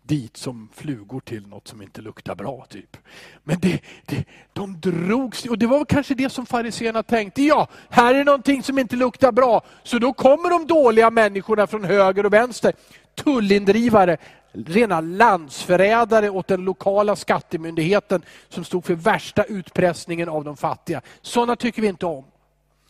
dit 0.10 0.38
som 0.38 0.70
flugor 0.74 1.20
till 1.20 1.48
något 1.48 1.68
som 1.68 1.82
inte 1.82 2.01
luktar 2.01 2.36
bra. 2.36 2.66
typ. 2.70 2.98
Men 3.44 3.60
det, 3.60 3.82
det, 4.06 4.25
de 4.54 4.80
drogs, 4.80 5.46
och 5.46 5.58
det 5.58 5.68
var 5.68 5.86
kanske 5.86 6.16
det 6.16 6.30
som 6.30 6.46
fariséerna 6.46 7.04
tänkte. 7.04 7.42
Ja, 7.42 7.68
här 7.89 8.16
är 8.16 8.24
någonting 8.24 8.63
som 8.63 8.80
inte 8.80 8.96
luktar 8.96 9.32
bra. 9.32 9.62
Så 9.84 10.00
då 10.00 10.13
kommer 10.13 10.50
de 10.50 10.68
dåliga 10.68 11.10
människorna 11.10 11.68
från 11.68 11.84
höger 11.84 12.25
och 12.25 12.34
vänster. 12.34 12.74
Tullindrivare, 13.16 14.18
rena 14.51 15.01
landsförrädare 15.01 16.30
åt 16.30 16.48
den 16.48 16.62
lokala 16.62 17.16
skattemyndigheten 17.16 18.22
som 18.50 18.63
stod 18.63 18.86
för 18.86 18.96
värsta 18.96 19.44
utpressningen 19.44 20.30
av 20.30 20.44
de 20.44 20.58
fattiga. 20.58 21.01
Sådana 21.22 21.56
tycker 21.56 21.82
vi 21.82 21.88
inte 21.88 22.06
om. 22.06 22.25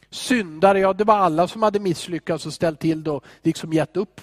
Syndare, 0.09 0.79
ja 0.79 0.93
det 0.93 1.03
var 1.03 1.17
alla 1.17 1.47
som 1.47 1.63
hade 1.63 1.79
misslyckats 1.79 2.45
och 2.45 2.53
ställt 2.53 2.79
till 2.79 3.03
det 3.03 3.11
och 3.11 3.23
liksom 3.43 3.73
gett 3.73 3.97
upp 3.97 4.21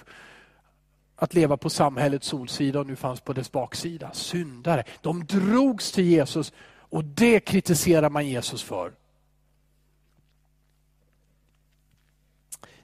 att 1.19 1.33
leva 1.33 1.57
på 1.57 1.69
samhällets 1.69 2.27
solsida 2.27 2.79
och 2.79 2.87
nu 2.87 2.95
fanns 2.95 3.19
på 3.19 3.33
dess 3.33 3.51
baksida. 3.51 4.13
Syndare. 4.13 4.83
De 5.01 5.25
drogs 5.25 5.91
till 5.91 6.05
Jesus 6.05 6.53
och 6.89 7.03
det 7.03 7.39
kritiserar 7.39 8.09
man 8.09 8.27
Jesus 8.27 8.63
för. 8.63 8.93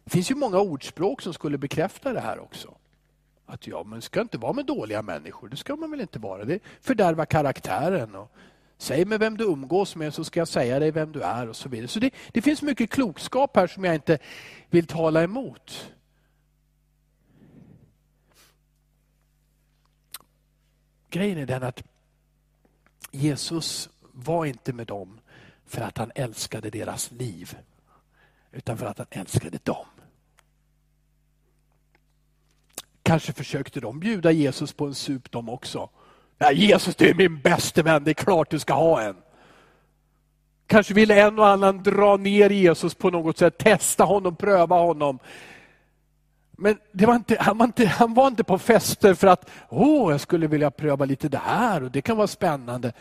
Det 0.04 0.10
finns 0.10 0.32
ju 0.32 0.36
många 0.36 0.60
ordspråk 0.60 1.22
som 1.22 1.34
skulle 1.34 1.58
bekräfta 1.58 2.14
det 2.14 2.20
här 2.20 2.40
också. 2.40 2.76
Att 3.46 3.68
ja, 3.68 3.84
man 3.84 4.02
ska 4.02 4.22
inte 4.22 4.38
vara 4.38 4.54
med 4.54 4.66
dåliga 4.66 5.02
människor, 5.02 5.50
det 5.50 5.58
ska 5.58 5.76
man 5.76 5.92
väl 5.92 6.02
inte 6.02 6.20
vara. 6.20 6.46
Det 6.46 6.60
fördärvar 6.82 7.26
karaktären. 7.26 8.16
Och 8.16 8.32
Säg 8.78 9.06
mig 9.06 9.18
vem 9.18 9.38
du 9.38 9.44
umgås 9.44 9.96
med 9.96 10.14
så 10.14 10.24
ska 10.24 10.40
jag 10.40 10.48
säga 10.48 10.80
dig 10.80 10.92
vem 10.92 11.12
du 11.12 11.22
är 11.22 11.50
och 11.50 11.56
så 11.56 11.70
vidare. 11.70 11.88
Så 11.88 12.00
det, 12.00 12.12
det 12.32 12.42
finns 12.42 12.62
mycket 12.62 12.90
klokskap 12.90 13.56
här 13.56 13.68
som 13.68 13.84
jag 13.84 13.96
inte 13.96 14.18
vill 14.70 14.88
tala 14.88 15.24
emot. 15.24 15.94
Grejen 21.14 21.38
är 21.38 21.46
den 21.46 21.64
att 21.64 21.84
Jesus 23.12 23.90
var 24.12 24.46
inte 24.46 24.74
med 24.74 24.88
dem 24.88 25.20
för 25.66 25.82
att 25.82 25.98
han 25.98 26.12
älskade 26.16 26.70
deras 26.70 27.12
liv, 27.12 27.58
utan 28.52 28.78
för 28.78 28.86
att 28.86 28.98
han 28.98 29.08
älskade 29.10 29.60
dem. 29.64 29.86
Kanske 33.04 33.34
försökte 33.34 33.80
de 33.80 34.00
bjuda 34.00 34.32
Jesus 34.32 34.74
på 34.74 34.86
en 34.86 34.96
sup 34.96 35.32
de 35.32 35.50
också. 35.50 35.90
Ja, 36.38 36.52
Jesus 36.52 36.96
du 36.96 37.10
är 37.10 37.14
min 37.14 37.42
bäste 37.42 37.84
vän, 37.84 38.04
det 38.04 38.12
är 38.12 38.14
klart 38.14 38.50
du 38.50 38.60
ska 38.60 38.74
ha 38.74 39.02
en. 39.02 39.16
Kanske 40.68 40.94
ville 40.94 41.22
en 41.22 41.40
och 41.40 41.48
annan 41.48 41.84
dra 41.84 42.18
ner 42.18 42.50
Jesus 42.50 42.96
på 42.96 43.10
något 43.10 43.38
sätt, 43.38 43.58
testa 43.58 44.04
honom, 44.04 44.36
pröva 44.36 44.76
honom. 44.76 45.20
Men 46.58 46.78
det 46.92 47.06
var 47.06 47.16
inte, 47.16 47.38
han, 47.40 47.58
var 47.58 47.66
inte, 47.66 47.86
han 47.86 48.14
var 48.14 48.28
inte 48.28 48.44
på 48.44 48.58
fester 48.58 49.14
för 49.14 49.28
att 49.28 49.50
åh, 49.70 50.12
jag 50.12 50.22
skulle 50.22 50.48
vilja 50.48 50.72
pröva 50.72 51.06
lite 51.06 51.30
det 51.30 51.42
här 51.46 51.84
och 51.84 51.92
det 51.92 52.02
kan 52.02 52.18
vara 52.18 52.28
spännande. 52.28 52.94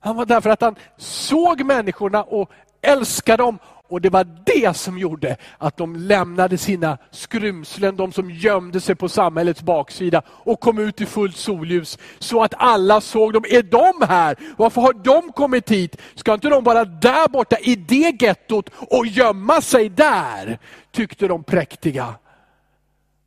Han 0.00 0.16
var 0.16 0.26
där 0.26 0.40
för 0.40 0.50
att 0.50 0.60
han 0.60 0.74
såg 0.96 1.64
människorna 1.64 2.22
och 2.22 2.50
älskade 2.82 3.42
dem 3.42 3.58
och 3.88 4.00
det 4.00 4.10
var 4.10 4.26
det 4.44 4.76
som 4.76 4.98
gjorde 4.98 5.36
att 5.58 5.76
de 5.76 5.96
lämnade 5.96 6.58
sina 6.58 6.98
skrymslen, 7.10 7.96
de 7.96 8.12
som 8.12 8.30
gömde 8.30 8.80
sig 8.80 8.94
på 8.94 9.08
samhällets 9.08 9.62
baksida 9.62 10.22
och 10.28 10.60
kom 10.60 10.78
ut 10.78 11.00
i 11.00 11.06
fullt 11.06 11.36
solljus. 11.36 11.98
Så 12.18 12.42
att 12.42 12.54
alla 12.56 13.00
såg 13.00 13.32
dem. 13.32 13.44
Är 13.50 13.62
de 13.62 14.06
här? 14.06 14.36
Varför 14.56 14.80
har 14.80 14.92
de 14.92 15.32
kommit 15.32 15.70
hit? 15.70 15.96
Ska 16.14 16.34
inte 16.34 16.48
de 16.48 16.64
vara 16.64 16.84
där 16.84 17.28
borta 17.28 17.56
i 17.58 17.76
det 17.76 18.22
gettot 18.22 18.70
och 18.74 19.06
gömma 19.06 19.60
sig 19.60 19.88
där? 19.88 20.58
Tyckte 20.92 21.28
de 21.28 21.44
präktiga. 21.44 22.14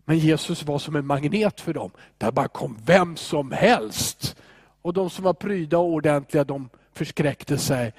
Men 0.09 0.19
Jesus 0.19 0.63
var 0.63 0.79
som 0.79 0.95
en 0.95 1.05
magnet 1.05 1.61
för 1.61 1.73
dem. 1.73 1.91
Där 2.17 2.31
bara 2.31 2.47
kom 2.47 2.77
vem 2.85 3.17
som 3.17 3.51
helst. 3.51 4.35
Och 4.81 4.93
de 4.93 5.09
som 5.09 5.23
var 5.23 5.33
pryda 5.33 5.77
och 5.77 5.85
ordentliga, 5.85 6.43
de 6.43 6.69
förskräckte 6.93 7.57
sig. 7.57 7.93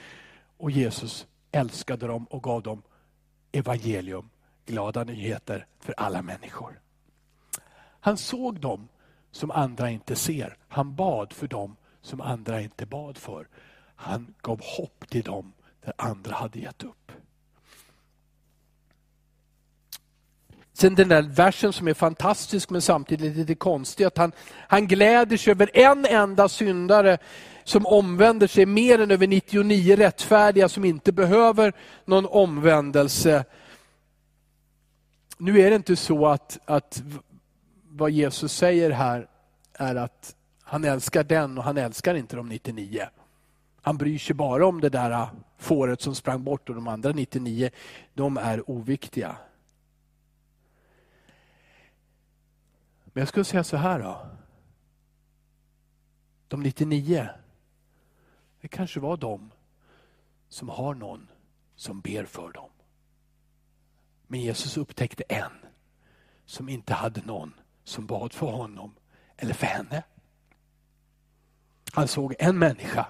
Och 0.56 0.70
Jesus 0.70 1.26
älskade 1.52 2.06
dem 2.06 2.24
och 2.24 2.42
gav 2.42 2.62
dem 2.62 2.82
evangelium, 3.52 4.30
glada 4.66 5.04
nyheter 5.04 5.66
för 5.80 5.94
alla 5.96 6.22
människor. 6.22 6.80
Han 8.00 8.16
såg 8.16 8.60
dem 8.60 8.88
som 9.30 9.50
andra 9.50 9.90
inte 9.90 10.16
ser. 10.16 10.56
Han 10.68 10.94
bad 10.94 11.32
för 11.32 11.46
dem 11.46 11.76
som 12.02 12.20
andra 12.20 12.60
inte 12.60 12.86
bad 12.86 13.16
för. 13.16 13.48
Han 13.94 14.34
gav 14.42 14.60
hopp 14.62 15.08
till 15.08 15.22
dem 15.22 15.52
där 15.84 15.92
andra 15.98 16.34
hade 16.34 16.58
gett 16.58 16.82
upp. 16.84 16.97
Sen 20.80 20.94
den 20.94 21.08
där 21.08 21.22
versen 21.22 21.72
som 21.72 21.88
är 21.88 21.94
fantastisk 21.94 22.70
men 22.70 22.82
samtidigt 22.82 23.36
lite 23.36 23.54
konstig, 23.54 24.04
att 24.04 24.18
han, 24.18 24.32
han 24.68 24.86
gläder 24.86 25.36
sig 25.36 25.50
över 25.50 25.70
en 25.74 26.06
enda 26.06 26.48
syndare 26.48 27.18
som 27.64 27.86
omvänder 27.86 28.46
sig 28.46 28.66
mer 28.66 28.98
än 28.98 29.10
över 29.10 29.26
99 29.26 29.96
rättfärdiga 29.96 30.68
som 30.68 30.84
inte 30.84 31.12
behöver 31.12 31.72
någon 32.04 32.26
omvändelse. 32.26 33.44
Nu 35.38 35.60
är 35.60 35.70
det 35.70 35.76
inte 35.76 35.96
så 35.96 36.26
att, 36.26 36.58
att 36.64 37.02
vad 37.88 38.10
Jesus 38.10 38.52
säger 38.52 38.90
här 38.90 39.28
är 39.72 39.94
att 39.94 40.34
han 40.62 40.84
älskar 40.84 41.24
den 41.24 41.58
och 41.58 41.64
han 41.64 41.78
älskar 41.78 42.14
inte 42.14 42.36
de 42.36 42.48
99. 42.48 43.02
Han 43.82 43.96
bryr 43.96 44.18
sig 44.18 44.34
bara 44.34 44.66
om 44.66 44.80
det 44.80 44.88
där 44.88 45.26
fåret 45.58 46.00
som 46.00 46.14
sprang 46.14 46.44
bort 46.44 46.68
och 46.68 46.74
de 46.74 46.88
andra 46.88 47.12
99, 47.12 47.70
de 48.14 48.36
är 48.36 48.70
oviktiga. 48.70 49.36
Men 53.18 53.20
jag 53.20 53.28
skulle 53.28 53.44
säga 53.44 53.64
så 53.64 53.76
här 53.76 53.98
då. 54.00 54.26
De 56.48 56.62
99, 56.62 57.28
det 58.60 58.68
kanske 58.68 59.00
var 59.00 59.16
de 59.16 59.50
som 60.48 60.68
har 60.68 60.94
någon 60.94 61.28
som 61.76 62.00
ber 62.00 62.24
för 62.24 62.52
dem. 62.52 62.70
Men 64.26 64.40
Jesus 64.40 64.76
upptäckte 64.76 65.24
en 65.28 65.52
som 66.46 66.68
inte 66.68 66.94
hade 66.94 67.22
någon 67.22 67.54
som 67.84 68.06
bad 68.06 68.32
för 68.32 68.50
honom 68.50 68.94
eller 69.36 69.54
för 69.54 69.66
henne. 69.66 70.02
Han 71.92 72.08
såg 72.08 72.34
en 72.38 72.58
människa 72.58 73.06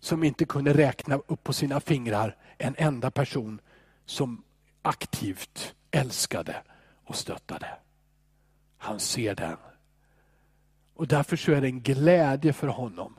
som 0.00 0.24
inte 0.24 0.44
kunde 0.44 0.72
räkna 0.72 1.14
upp 1.14 1.44
på 1.44 1.52
sina 1.52 1.80
fingrar 1.80 2.36
en 2.56 2.74
enda 2.78 3.10
person 3.10 3.60
som 4.04 4.44
aktivt 4.82 5.74
älskade 5.90 6.62
och 7.04 7.16
stöttade. 7.16 7.78
Han 8.78 9.00
ser 9.00 9.34
den. 9.34 9.56
Och 10.94 11.08
därför 11.08 11.36
så 11.36 11.52
är 11.52 11.60
det 11.60 11.66
en 11.66 11.80
glädje 11.80 12.52
för 12.52 12.68
honom 12.68 13.14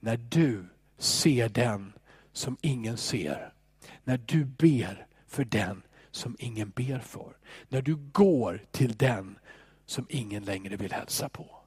när 0.00 0.16
du 0.16 0.68
ser 0.98 1.48
den 1.48 1.92
som 2.32 2.56
ingen 2.60 2.96
ser. 2.96 3.52
När 4.04 4.18
du 4.18 4.44
ber 4.44 5.06
för 5.26 5.44
den 5.44 5.82
som 6.10 6.36
ingen 6.38 6.70
ber 6.70 6.98
för. 6.98 7.36
När 7.68 7.82
du 7.82 7.96
går 7.96 8.64
till 8.70 8.96
den 8.96 9.38
som 9.86 10.06
ingen 10.08 10.44
längre 10.44 10.76
vill 10.76 10.92
hälsa 10.92 11.28
på. 11.28 11.62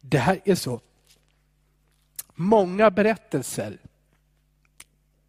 Det 0.00 0.18
här 0.18 0.40
är 0.44 0.54
så 0.54 0.80
många 2.34 2.90
berättelser 2.90 3.78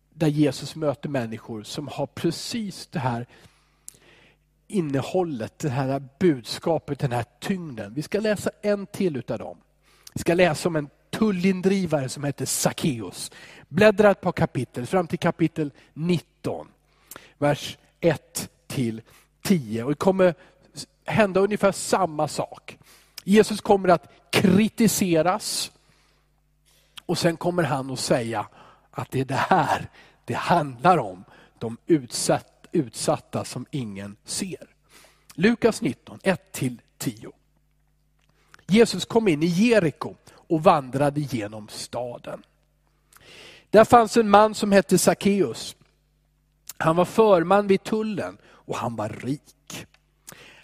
där 0.10 0.28
Jesus 0.28 0.76
möter 0.76 1.10
människor 1.10 1.64
som 1.64 1.88
har 1.88 2.08
precis 2.08 2.88
det 2.88 3.00
här 3.00 3.28
innehållet, 4.68 5.60
det 5.60 5.70
här 5.70 6.04
budskapet, 6.20 7.00
den 7.00 7.12
här 7.12 7.26
tyngden. 7.40 7.94
Vi 7.94 8.02
ska 8.02 8.20
läsa 8.20 8.50
en 8.62 8.86
till 8.86 9.18
utav 9.18 9.40
dem. 9.40 9.58
Vi 10.14 10.20
ska 10.20 10.34
läsa 10.34 10.70
om 10.70 10.76
en 10.76 10.90
tullindrivare 11.10 12.10
som 12.10 12.24
heter 12.24 12.46
Sackeus. 12.46 13.32
Bläddra 13.68 14.12
ett 14.12 14.22
par 14.22 14.32
kapitel, 14.32 14.86
fram 14.86 15.08
till 15.08 15.20
kapitel 15.20 15.72
19, 15.94 16.68
vers 17.38 17.78
1 18.00 18.50
till 18.68 19.02
10. 19.42 19.84
Och 19.84 19.90
det 19.90 19.96
kommer 19.96 20.36
hända 21.06 21.40
ungefär 21.40 21.72
samma 21.72 22.28
sak. 22.28 22.78
Jesus 23.24 23.62
kommer 23.62 23.90
att 23.90 24.12
kritiseras 24.30 25.72
och 27.06 27.18
sen 27.18 27.38
kommer 27.38 27.64
han 27.64 27.92
att 27.92 28.00
säga 28.00 28.48
att 28.92 29.12
det 29.12 29.20
är 29.20 29.26
det 29.26 29.34
här 29.34 29.90
det 30.26 30.34
handlar 30.34 30.98
om. 30.98 31.24
De 31.60 31.78
utsatta 31.86 32.57
utsatta 32.78 33.46
som 33.46 33.66
ingen 33.72 34.16
ser. 34.26 34.68
Lukas 35.34 35.82
19, 35.82 36.20
1-10. 36.20 37.32
Jesus 38.68 39.06
kom 39.06 39.28
in 39.28 39.44
i 39.44 39.46
Jeriko 39.46 40.16
och 40.32 40.64
vandrade 40.64 41.22
genom 41.22 41.68
staden. 41.68 42.44
Där 43.70 43.86
fanns 43.86 44.18
en 44.18 44.30
man 44.30 44.56
som 44.56 44.72
hette 44.72 44.98
Sackeus. 44.98 45.76
Han 46.78 46.96
var 46.96 47.06
förman 47.06 47.68
vid 47.68 47.84
tullen 47.84 48.38
och 48.46 48.76
han 48.78 48.96
var 48.96 49.10
rik. 49.10 49.86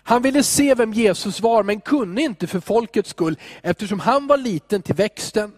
Han 0.04 0.22
ville 0.22 0.44
se 0.44 0.76
vem 0.76 0.94
Jesus 0.94 1.42
var 1.42 1.64
men 1.64 1.82
kunde 1.82 2.22
inte 2.22 2.48
för 2.48 2.60
folkets 2.60 3.10
skull 3.10 3.40
eftersom 3.62 4.00
han 4.00 4.28
var 4.28 4.38
liten 4.38 4.82
till 4.82 4.96
växten. 4.96 5.54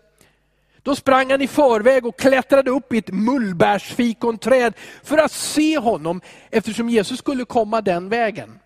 Då 0.85 0.95
sprang 0.95 1.31
han 1.31 1.41
i 1.41 1.47
förväg 1.47 2.05
och 2.05 2.19
klättrade 2.19 2.71
upp 2.71 2.93
i 2.93 2.97
ett 2.97 3.11
mullbärsfikonträd 3.11 4.73
för 5.03 5.17
att 5.17 5.31
se 5.31 5.77
honom 5.77 6.21
eftersom 6.49 6.89
Jesus 6.89 7.19
skulle 7.19 7.45
komma 7.45 7.81
den 7.81 8.09
vägen. 8.09 8.59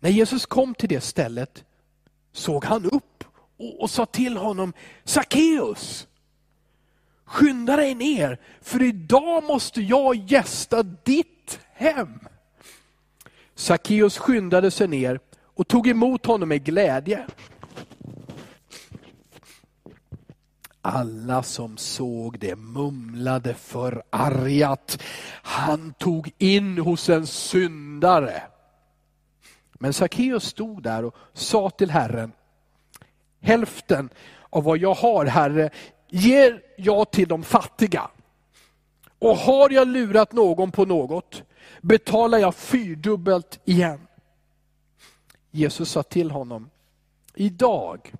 När 0.00 0.10
Jesus 0.10 0.46
kom 0.46 0.74
till 0.74 0.88
det 0.88 1.00
stället 1.00 1.64
såg 2.32 2.64
han 2.64 2.84
upp 2.84 3.24
och, 3.58 3.80
och 3.80 3.90
sa 3.90 4.06
till 4.06 4.36
honom, 4.36 4.72
Sackeus, 5.04 6.06
skynda 7.24 7.76
dig 7.76 7.94
ner 7.94 8.40
för 8.60 8.82
idag 8.82 9.44
måste 9.44 9.80
jag 9.80 10.16
gästa 10.16 10.82
ditt 10.82 11.58
hem. 11.72 12.18
Sackeus 13.54 14.18
skyndade 14.18 14.70
sig 14.70 14.88
ner 14.88 15.20
och 15.42 15.68
tog 15.68 15.86
emot 15.86 16.26
honom 16.26 16.48
med 16.48 16.64
glädje. 16.64 17.26
Alla 20.86 21.42
som 21.42 21.76
såg 21.76 22.38
det 22.38 22.56
mumlade 22.56 23.54
förargat. 23.54 25.02
Han 25.42 25.92
tog 25.92 26.32
in 26.38 26.78
hos 26.78 27.08
en 27.08 27.26
syndare. 27.26 28.42
Men 29.72 29.92
Sackeus 29.92 30.44
stod 30.44 30.82
där 30.82 31.04
och 31.04 31.14
sa 31.32 31.70
till 31.70 31.90
Herren, 31.90 32.32
hälften 33.40 34.08
av 34.50 34.64
vad 34.64 34.78
jag 34.78 34.94
har 34.94 35.26
Herre, 35.26 35.70
ger 36.08 36.62
jag 36.76 37.10
till 37.10 37.28
de 37.28 37.42
fattiga. 37.42 38.10
Och 39.18 39.36
har 39.36 39.70
jag 39.70 39.88
lurat 39.88 40.32
någon 40.32 40.70
på 40.70 40.84
något, 40.84 41.42
betalar 41.80 42.38
jag 42.38 42.54
fyrdubbelt 42.54 43.60
igen. 43.64 44.06
Jesus 45.50 45.90
sa 45.90 46.02
till 46.02 46.30
honom, 46.30 46.70
idag 47.34 48.12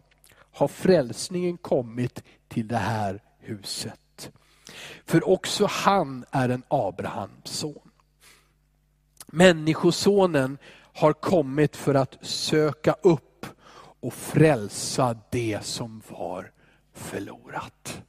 har 0.53 0.69
frälsningen 0.69 1.57
kommit 1.57 2.23
till 2.55 2.69
det 2.69 2.77
här 2.77 3.23
huset. 3.39 4.31
För 5.05 5.29
också 5.29 5.67
han 5.71 6.25
är 6.31 6.49
en 6.49 6.63
Abrahams 6.69 7.45
son. 7.45 7.91
Människosonen 9.27 10.59
har 10.95 11.13
kommit 11.13 11.77
för 11.77 11.95
att 11.95 12.19
söka 12.21 12.93
upp 13.03 13.47
och 14.01 14.15
frälsa 14.15 15.17
det 15.31 15.65
som 15.65 16.03
var 16.09 16.53
förlorat. 16.93 18.03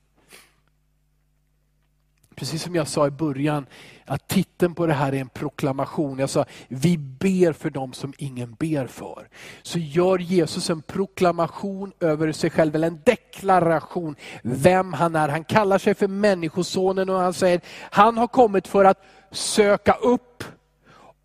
Precis 2.35 2.63
som 2.63 2.75
jag 2.75 2.87
sa 2.87 3.07
i 3.07 3.11
början, 3.11 3.65
att 4.05 4.27
titeln 4.27 4.75
på 4.75 4.85
det 4.85 4.93
här 4.93 5.13
är 5.13 5.21
en 5.21 5.29
proklamation. 5.29 6.19
Jag 6.19 6.29
sa, 6.29 6.45
vi 6.67 6.97
ber 6.97 7.53
för 7.53 7.69
dem 7.69 7.93
som 7.93 8.13
ingen 8.17 8.53
ber 8.53 8.87
för. 8.87 9.29
Så 9.63 9.79
gör 9.79 10.19
Jesus 10.19 10.69
en 10.69 10.81
proklamation 10.81 11.91
över 11.99 12.31
sig 12.31 12.49
själv, 12.49 12.75
eller 12.75 12.87
en 12.87 13.01
deklaration, 13.05 14.15
vem 14.43 14.93
han 14.93 15.15
är. 15.15 15.29
Han 15.29 15.43
kallar 15.43 15.77
sig 15.77 15.95
för 15.95 16.07
Människosonen 16.07 17.09
och 17.09 17.19
han 17.19 17.33
säger, 17.33 17.61
han 17.91 18.17
har 18.17 18.27
kommit 18.27 18.67
för 18.67 18.85
att 18.85 19.03
söka 19.31 19.93
upp 19.93 20.43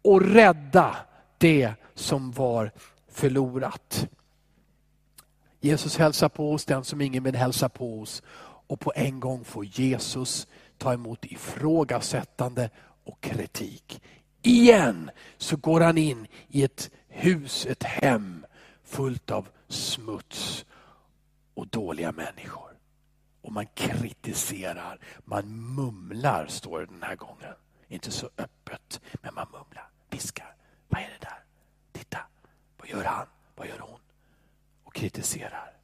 och 0.03 0.23
rädda 0.23 0.97
det 1.39 1.73
som 1.95 2.33
var 2.33 2.71
förlorat. 3.13 4.09
Jesus 5.61 5.97
hälsar 5.97 6.29
på 6.29 6.53
oss, 6.53 6.65
den 6.65 6.85
som 6.85 7.01
ingen 7.01 7.23
vill 7.23 7.37
hälsa 7.37 7.69
på 7.69 8.01
oss. 8.01 8.23
Och 8.67 8.81
på 8.81 8.93
en 8.97 9.21
gång 9.21 9.45
får 9.45 9.65
Jesus 9.65 10.47
ta 10.81 10.93
emot 10.93 11.25
ifrågasättande 11.25 12.71
och 13.05 13.21
kritik. 13.21 14.03
Igen 14.43 15.11
så 15.39 15.57
går 15.57 15.81
han 15.81 15.99
in 15.99 16.27
i 16.49 16.65
ett 16.65 16.91
hus, 17.09 17.67
ett 17.67 17.83
hem 17.83 18.47
fullt 18.85 19.31
av 19.31 19.49
smuts 19.69 20.65
och 21.55 21.67
dåliga 21.67 22.13
människor. 22.13 22.71
Och 23.43 23.53
man 23.53 23.67
kritiserar, 23.67 24.99
man 25.25 25.75
mumlar 25.75 26.47
står 26.47 26.81
det 26.81 26.87
den 26.87 27.03
här 27.03 27.17
gången. 27.17 27.55
Inte 27.89 28.11
så 28.11 28.31
öppet, 28.39 29.01
men 29.23 29.35
man 29.35 29.47
mumlar, 29.53 29.89
viskar. 30.11 30.55
Vad 30.89 31.03
är 31.03 31.09
det 31.09 31.27
där? 31.27 31.45
Titta, 31.93 32.19
vad 32.79 32.89
gör 32.89 33.05
han? 33.05 33.27
Vad 33.57 33.69
gör 33.69 33.79
hon? 33.79 34.01
Och 34.85 34.95
kritiserar. 34.95 35.80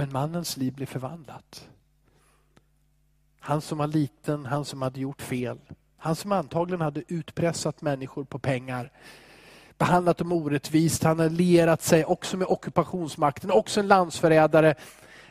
Men 0.00 0.12
mannens 0.12 0.56
liv 0.56 0.74
blir 0.74 0.86
förvandlat. 0.86 1.68
Han 3.40 3.60
som 3.60 3.78
var 3.78 3.86
liten, 3.86 4.46
han 4.46 4.64
som 4.64 4.82
hade 4.82 5.00
gjort 5.00 5.22
fel. 5.22 5.58
Han 5.96 6.16
som 6.16 6.32
antagligen 6.32 6.80
hade 6.80 7.02
utpressat 7.08 7.82
människor 7.82 8.24
på 8.24 8.38
pengar. 8.38 8.92
Behandlat 9.78 10.18
dem 10.18 10.32
orättvist, 10.32 11.02
han 11.02 11.18
hade 11.18 11.30
lierat 11.30 11.82
sig 11.82 12.04
också 12.04 12.36
med 12.36 12.46
ockupationsmakten, 12.48 13.50
också 13.50 13.80
en 13.80 13.88
landsförrädare. 13.88 14.74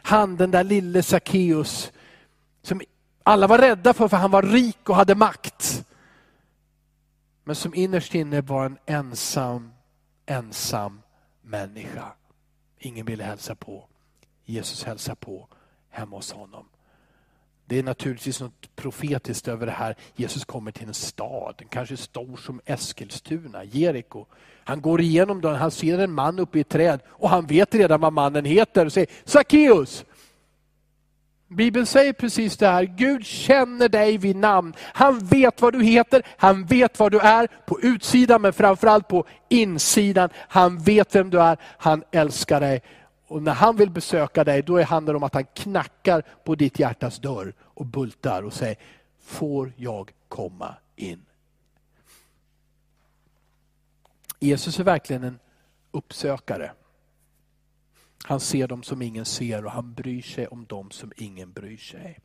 Han 0.01 0.37
den 0.37 0.51
där 0.51 0.63
lille 0.63 1.03
Sackeus 1.03 1.91
som 2.61 2.81
alla 3.23 3.47
var 3.47 3.57
rädda 3.57 3.93
för, 3.93 4.07
för 4.07 4.17
han 4.17 4.31
var 4.31 4.43
rik 4.43 4.89
och 4.89 4.95
hade 4.95 5.15
makt. 5.15 5.85
Men 7.43 7.55
som 7.55 7.75
innerst 7.75 8.15
inne 8.15 8.41
var 8.41 8.65
en 8.65 8.77
ensam, 8.85 9.71
ensam 10.25 11.01
människa. 11.41 12.13
Ingen 12.79 13.05
ville 13.05 13.23
hälsa 13.23 13.55
på. 13.55 13.89
Jesus 14.49 14.83
hälsar 14.83 15.15
på 15.15 15.47
hemma 15.89 16.15
hos 16.15 16.31
honom. 16.31 16.65
Det 17.65 17.79
är 17.79 17.83
naturligtvis 17.83 18.41
något 18.41 18.75
profetiskt 18.75 19.47
över 19.47 19.65
det 19.65 19.71
här. 19.71 19.95
Jesus 20.15 20.45
kommer 20.45 20.71
till 20.71 20.87
en 20.87 20.93
stad, 20.93 21.61
kanske 21.69 21.97
stor 21.97 22.37
som 22.37 22.61
Eskilstuna, 22.65 23.63
Jeriko. 23.63 24.25
Han 24.63 24.81
går 24.81 25.01
igenom 25.01 25.41
den, 25.41 25.55
han 25.55 25.71
ser 25.71 25.99
en 25.99 26.11
man 26.11 26.39
uppe 26.39 26.57
i 26.57 26.61
ett 26.61 26.69
träd 26.69 26.99
och 27.07 27.29
han 27.29 27.45
vet 27.45 27.75
redan 27.75 28.01
vad 28.01 28.13
mannen 28.13 28.45
heter 28.45 28.85
och 28.85 28.93
säger 28.93 29.09
Sackeus! 29.25 30.05
Bibeln 31.47 31.85
säger 31.85 32.13
precis 32.13 32.57
det 32.57 32.67
här, 32.67 32.83
Gud 32.83 33.25
känner 33.25 33.89
dig 33.89 34.17
vid 34.17 34.35
namn. 34.35 34.73
Han 34.81 35.19
vet 35.19 35.61
vad 35.61 35.73
du 35.73 35.83
heter, 35.83 36.23
han 36.37 36.65
vet 36.65 36.99
vad 36.99 37.11
du 37.11 37.19
är 37.19 37.47
på 37.65 37.81
utsidan 37.81 38.41
men 38.41 38.53
framförallt 38.53 39.07
på 39.07 39.25
insidan. 39.49 40.29
Han 40.35 40.79
vet 40.79 41.15
vem 41.15 41.29
du 41.29 41.41
är, 41.41 41.57
han 41.77 42.03
älskar 42.11 42.59
dig 42.59 42.81
och 43.29 43.43
när 43.43 43.53
han 43.53 43.75
vill 43.75 43.89
besöka 43.89 44.43
dig, 44.43 44.61
då 44.61 44.81
handlar 44.81 45.13
det 45.13 45.17
om 45.17 45.23
att 45.23 45.33
han 45.33 45.45
knackar 45.45 46.23
på 46.43 46.55
ditt 46.55 46.79
hjärtas 46.79 47.19
dörr 47.19 47.53
och 47.61 47.85
bultar 47.85 48.43
och 48.43 48.53
säger, 48.53 48.77
får 49.19 49.73
jag 49.75 50.11
komma 50.27 50.75
in? 50.95 51.25
Jesus 54.39 54.79
är 54.79 54.83
verkligen 54.83 55.23
en 55.23 55.39
uppsökare. 55.91 56.71
Han 58.23 58.39
ser 58.39 58.67
dem 58.67 58.83
som 58.83 59.01
ingen 59.01 59.25
ser 59.25 59.65
och 59.65 59.71
han 59.71 59.93
bryr 59.93 60.21
sig 60.21 60.47
om 60.47 60.65
dem 60.65 60.91
som 60.91 61.11
ingen 61.15 61.51
bryr 61.51 61.77
sig. 61.77 62.19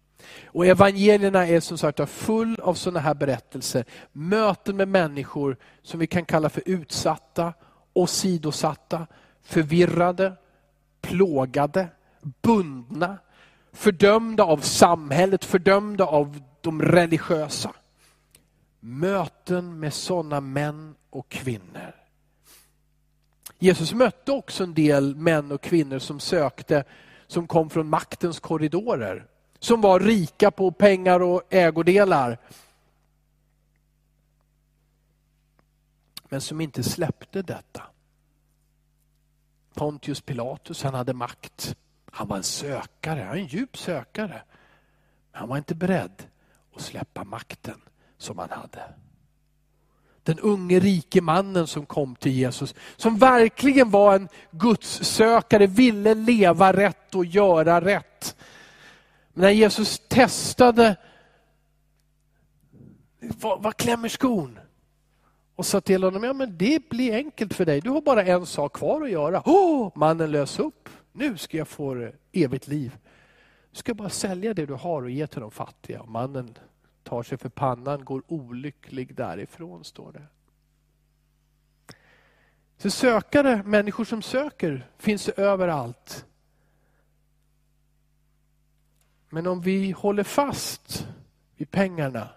Och 0.47 0.67
Evangelierna 0.67 1.47
är 1.47 1.61
som 1.61 1.79
sagt 1.79 2.11
full 2.11 2.61
av 2.61 2.75
sådana 2.75 3.01
här 3.01 3.15
berättelser. 3.15 3.85
Möten 4.13 4.77
med 4.77 4.89
människor 4.89 5.57
som 5.83 6.01
vi 6.01 6.07
kan 6.07 6.25
kalla 6.25 6.49
för 6.49 6.63
utsatta, 6.67 7.53
åsidosatta, 7.93 9.07
förvirrade, 9.43 10.37
plågade, 11.05 11.89
bundna, 12.43 13.19
fördömda 13.73 14.45
av 14.45 14.59
samhället, 14.59 15.45
fördömda 15.45 16.05
av 16.05 16.41
de 16.61 16.83
religiösa. 16.83 17.73
Möten 18.81 19.81
med 19.81 19.95
sådana 19.95 20.41
män 20.41 20.95
och 21.11 21.29
kvinnor. 21.29 21.95
Jesus 23.59 23.93
mötte 23.93 24.33
också 24.33 24.65
en 24.65 24.75
del 24.75 25.17
män 25.17 25.53
och 25.53 25.63
kvinnor 25.63 25.99
som 25.99 26.21
sökte, 26.21 26.85
som 27.27 27.47
kom 27.47 27.71
från 27.71 27.89
maktens 27.89 28.41
korridorer. 28.41 29.27
Som 29.59 29.81
var 29.81 30.01
rika 30.01 30.51
på 30.51 30.73
pengar 30.73 31.21
och 31.21 31.43
ägodelar. 31.51 32.39
Men 36.29 36.41
som 36.41 36.61
inte 36.61 36.83
släppte 36.83 37.43
detta. 37.43 37.83
Pontius 39.75 40.21
Pilatus, 40.21 40.83
han 40.83 40.95
hade 40.95 41.13
makt. 41.13 41.77
Han 42.11 42.29
var 42.29 42.37
en 42.37 42.43
sökare, 42.43 43.21
han 43.21 43.29
var 43.29 43.37
en 43.37 43.47
djup 43.47 43.77
sökare. 43.77 44.43
Men 45.33 45.41
han 45.41 45.49
var 45.49 45.57
inte 45.57 45.75
beredd 45.75 46.23
att 46.77 46.83
släppa 46.83 47.25
makten 47.25 47.81
som 48.19 48.39
han 48.39 48.51
hade. 48.51 48.83
Den 50.23 50.39
unge 50.39 50.81
rike 50.81 51.21
mannen 51.21 51.67
som 51.67 51.87
kom 51.87 52.17
till 52.17 52.33
Jesus, 52.33 52.75
som 52.97 53.19
verkligen 53.19 53.91
var 53.91 54.15
en 54.15 54.29
gudssökare, 54.51 55.67
ville 55.67 56.15
leva 56.15 56.73
rätt 56.73 57.15
och 57.15 57.25
göra 57.25 57.81
rätt. 57.81 58.37
Men 59.33 59.43
när 59.43 59.51
Jesus 59.51 60.03
testade, 60.09 60.97
vad, 63.21 63.63
vad 63.63 63.77
klämmer 63.77 64.09
skon? 64.09 64.59
Och 65.57 65.67
sa 65.67 65.81
till 65.81 66.05
honom, 66.05 66.25
ja 66.25 66.33
men 66.33 66.57
det 66.59 66.89
blir 66.89 67.15
enkelt 67.15 67.55
för 67.55 67.65
dig, 67.65 67.81
du 67.81 67.91
har 67.91 68.01
bara 68.01 68.25
en 68.25 68.47
sak 68.47 68.73
kvar 68.73 69.03
att 69.03 69.11
göra. 69.11 69.43
Oh, 69.45 69.93
mannen 69.95 70.31
lös 70.31 70.59
upp, 70.59 70.89
nu 71.13 71.37
ska 71.37 71.57
jag 71.57 71.69
få 71.69 72.11
evigt 72.33 72.69
liv. 72.69 72.97
Du 73.71 73.79
ska 73.79 73.95
bara 73.95 74.09
sälja 74.09 74.55
det 74.55 74.67
du 74.67 74.75
har 74.75 75.03
och 75.03 75.11
ge 75.11 75.27
till 75.27 75.41
de 75.41 75.51
fattiga. 75.51 76.01
Och 76.01 76.09
mannen 76.09 76.59
tar 77.03 77.23
sig 77.23 77.39
för 77.39 77.49
pannan, 77.49 78.05
går 78.05 78.23
olycklig 78.27 79.15
därifrån, 79.15 79.85
står 79.85 80.13
det. 80.13 80.27
Så 82.77 82.91
sökare, 82.91 83.63
människor 83.63 84.05
som 84.05 84.23
söker, 84.23 84.89
finns 84.99 85.29
överallt. 85.29 86.27
Men 89.29 89.47
om 89.47 89.61
vi 89.61 89.91
håller 89.91 90.25
fast 90.25 91.09
vid 91.57 91.71
pengarna, 91.71 92.29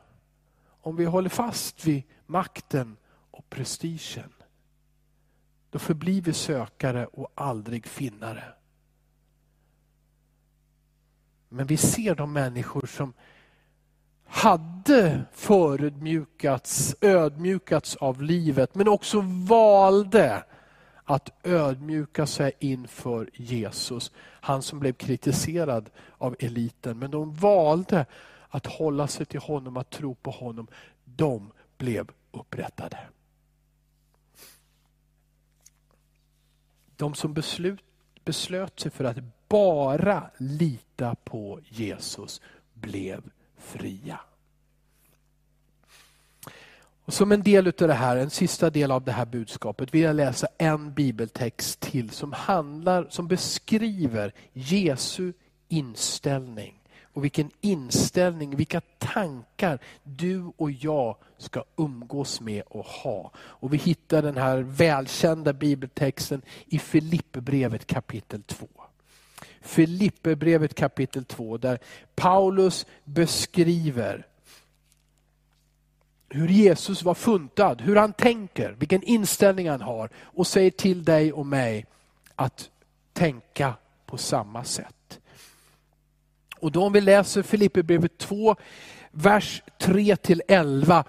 om 0.82 0.96
vi 0.96 1.06
håller 1.06 1.30
fast 1.30 1.86
vid 1.86 2.04
makten 2.26 2.98
prestigen, 3.50 4.34
då 5.70 5.80
förblir 5.80 6.22
vi 6.22 6.34
sökare 6.34 7.06
och 7.06 7.32
aldrig 7.36 7.88
finnare. 7.88 8.44
Men 11.50 11.68
vi 11.68 11.78
ser 11.78 12.16
de 12.16 12.34
människor 12.34 12.86
som 12.86 13.14
hade 14.26 15.26
förödmjukats, 15.32 16.96
ödmjukats 17.02 17.96
av 17.96 18.22
livet, 18.22 18.76
men 18.76 18.88
också 18.88 19.22
valde 19.48 20.44
att 21.04 21.30
ödmjuka 21.44 22.26
sig 22.26 22.52
inför 22.60 23.30
Jesus. 23.34 24.12
Han 24.20 24.62
som 24.62 24.80
blev 24.80 24.94
kritiserad 24.94 25.90
av 26.18 26.36
eliten. 26.40 27.00
Men 27.00 27.12
de 27.12 27.34
valde 27.34 28.06
att 28.50 28.66
hålla 28.66 29.08
sig 29.08 29.26
till 29.26 29.40
honom, 29.40 29.78
att 29.78 29.90
tro 29.90 30.16
på 30.16 30.32
honom. 30.32 30.68
De 31.06 31.52
blev 31.78 32.08
upprättade. 32.32 32.98
De 36.98 37.14
som 37.14 37.34
beslut, 37.34 37.84
beslöt 38.26 38.80
sig 38.80 38.92
för 38.92 39.04
att 39.04 39.18
bara 39.50 40.30
lita 40.38 41.16
på 41.16 41.60
Jesus 41.70 42.42
blev 42.74 43.24
fria. 43.58 44.20
Och 47.06 47.14
som 47.14 47.32
en 47.32 47.44
del 47.44 47.68
av 47.68 47.74
det 47.74 47.94
här, 47.94 48.18
en 48.18 48.30
sista 48.30 48.70
del 48.70 48.92
av 48.92 49.04
det 49.04 49.12
här 49.12 49.26
budskapet 49.26 49.94
vill 49.94 50.02
jag 50.02 50.16
läsa 50.16 50.48
en 50.58 50.94
bibeltext 50.94 51.80
till 51.80 52.10
som 52.10 52.34
handlar, 52.34 53.08
som 53.10 53.28
beskriver 53.28 54.34
Jesu 54.54 55.34
inställning 55.68 56.77
och 57.18 57.24
vilken 57.24 57.52
inställning, 57.62 58.56
vilka 58.56 58.82
tankar 58.98 59.80
du 60.04 60.52
och 60.58 60.72
jag 60.72 61.18
ska 61.38 61.64
umgås 61.76 62.42
med 62.42 62.64
och 62.68 62.86
ha. 62.86 63.32
Och 63.38 63.74
vi 63.74 63.78
hittar 63.78 64.22
den 64.22 64.38
här 64.38 64.58
välkända 64.58 65.54
bibeltexten 65.54 66.42
i 66.66 66.80
Filipperbrevet 66.80 67.88
kapitel 67.88 68.44
2. 68.44 68.68
Filipperbrevet 69.62 70.76
kapitel 70.76 71.26
2 71.26 71.58
där 71.58 71.80
Paulus 72.16 72.86
beskriver 73.04 74.28
hur 76.30 76.48
Jesus 76.48 77.04
var 77.04 77.14
funtad, 77.14 77.82
hur 77.82 77.96
han 77.96 78.14
tänker, 78.14 78.76
vilken 78.80 79.04
inställning 79.04 79.70
han 79.70 79.82
har 79.82 80.10
och 80.18 80.48
säger 80.48 80.72
till 80.72 81.04
dig 81.04 81.34
och 81.34 81.46
mig 81.46 81.86
att 82.36 82.70
tänka 83.14 83.74
på 84.06 84.18
samma 84.18 84.64
sätt. 84.64 84.97
Och 86.60 86.72
då 86.72 86.86
om 86.86 86.94
vi 86.94 87.02
läser 87.02 87.44
Filipperbrevet 87.44 88.18
2, 88.18 88.56
vers 89.12 89.64
3 89.80 90.16
till 90.16 90.42
11, 90.48 91.04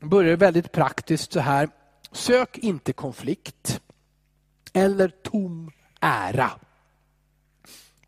börjar 0.00 0.30
det 0.30 0.36
väldigt 0.36 0.72
praktiskt 0.72 1.32
så 1.32 1.40
här. 1.40 1.68
Sök 2.12 2.58
inte 2.58 2.92
konflikt 2.92 3.80
eller 4.72 5.08
tom 5.08 5.70
ära 6.00 6.50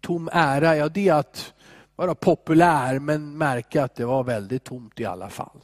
tom 0.07 0.29
ära, 0.33 0.77
ja 0.77 0.88
det 0.88 1.09
är 1.09 1.14
att 1.14 1.53
vara 1.97 2.14
populär 2.14 2.99
men 2.99 3.38
märka 3.38 3.85
att 3.85 3.95
det 3.95 4.05
var 4.05 4.25
väldigt 4.25 4.64
tomt 4.64 5.01
i 5.01 5.05
alla 5.05 5.31
fall 5.31 5.61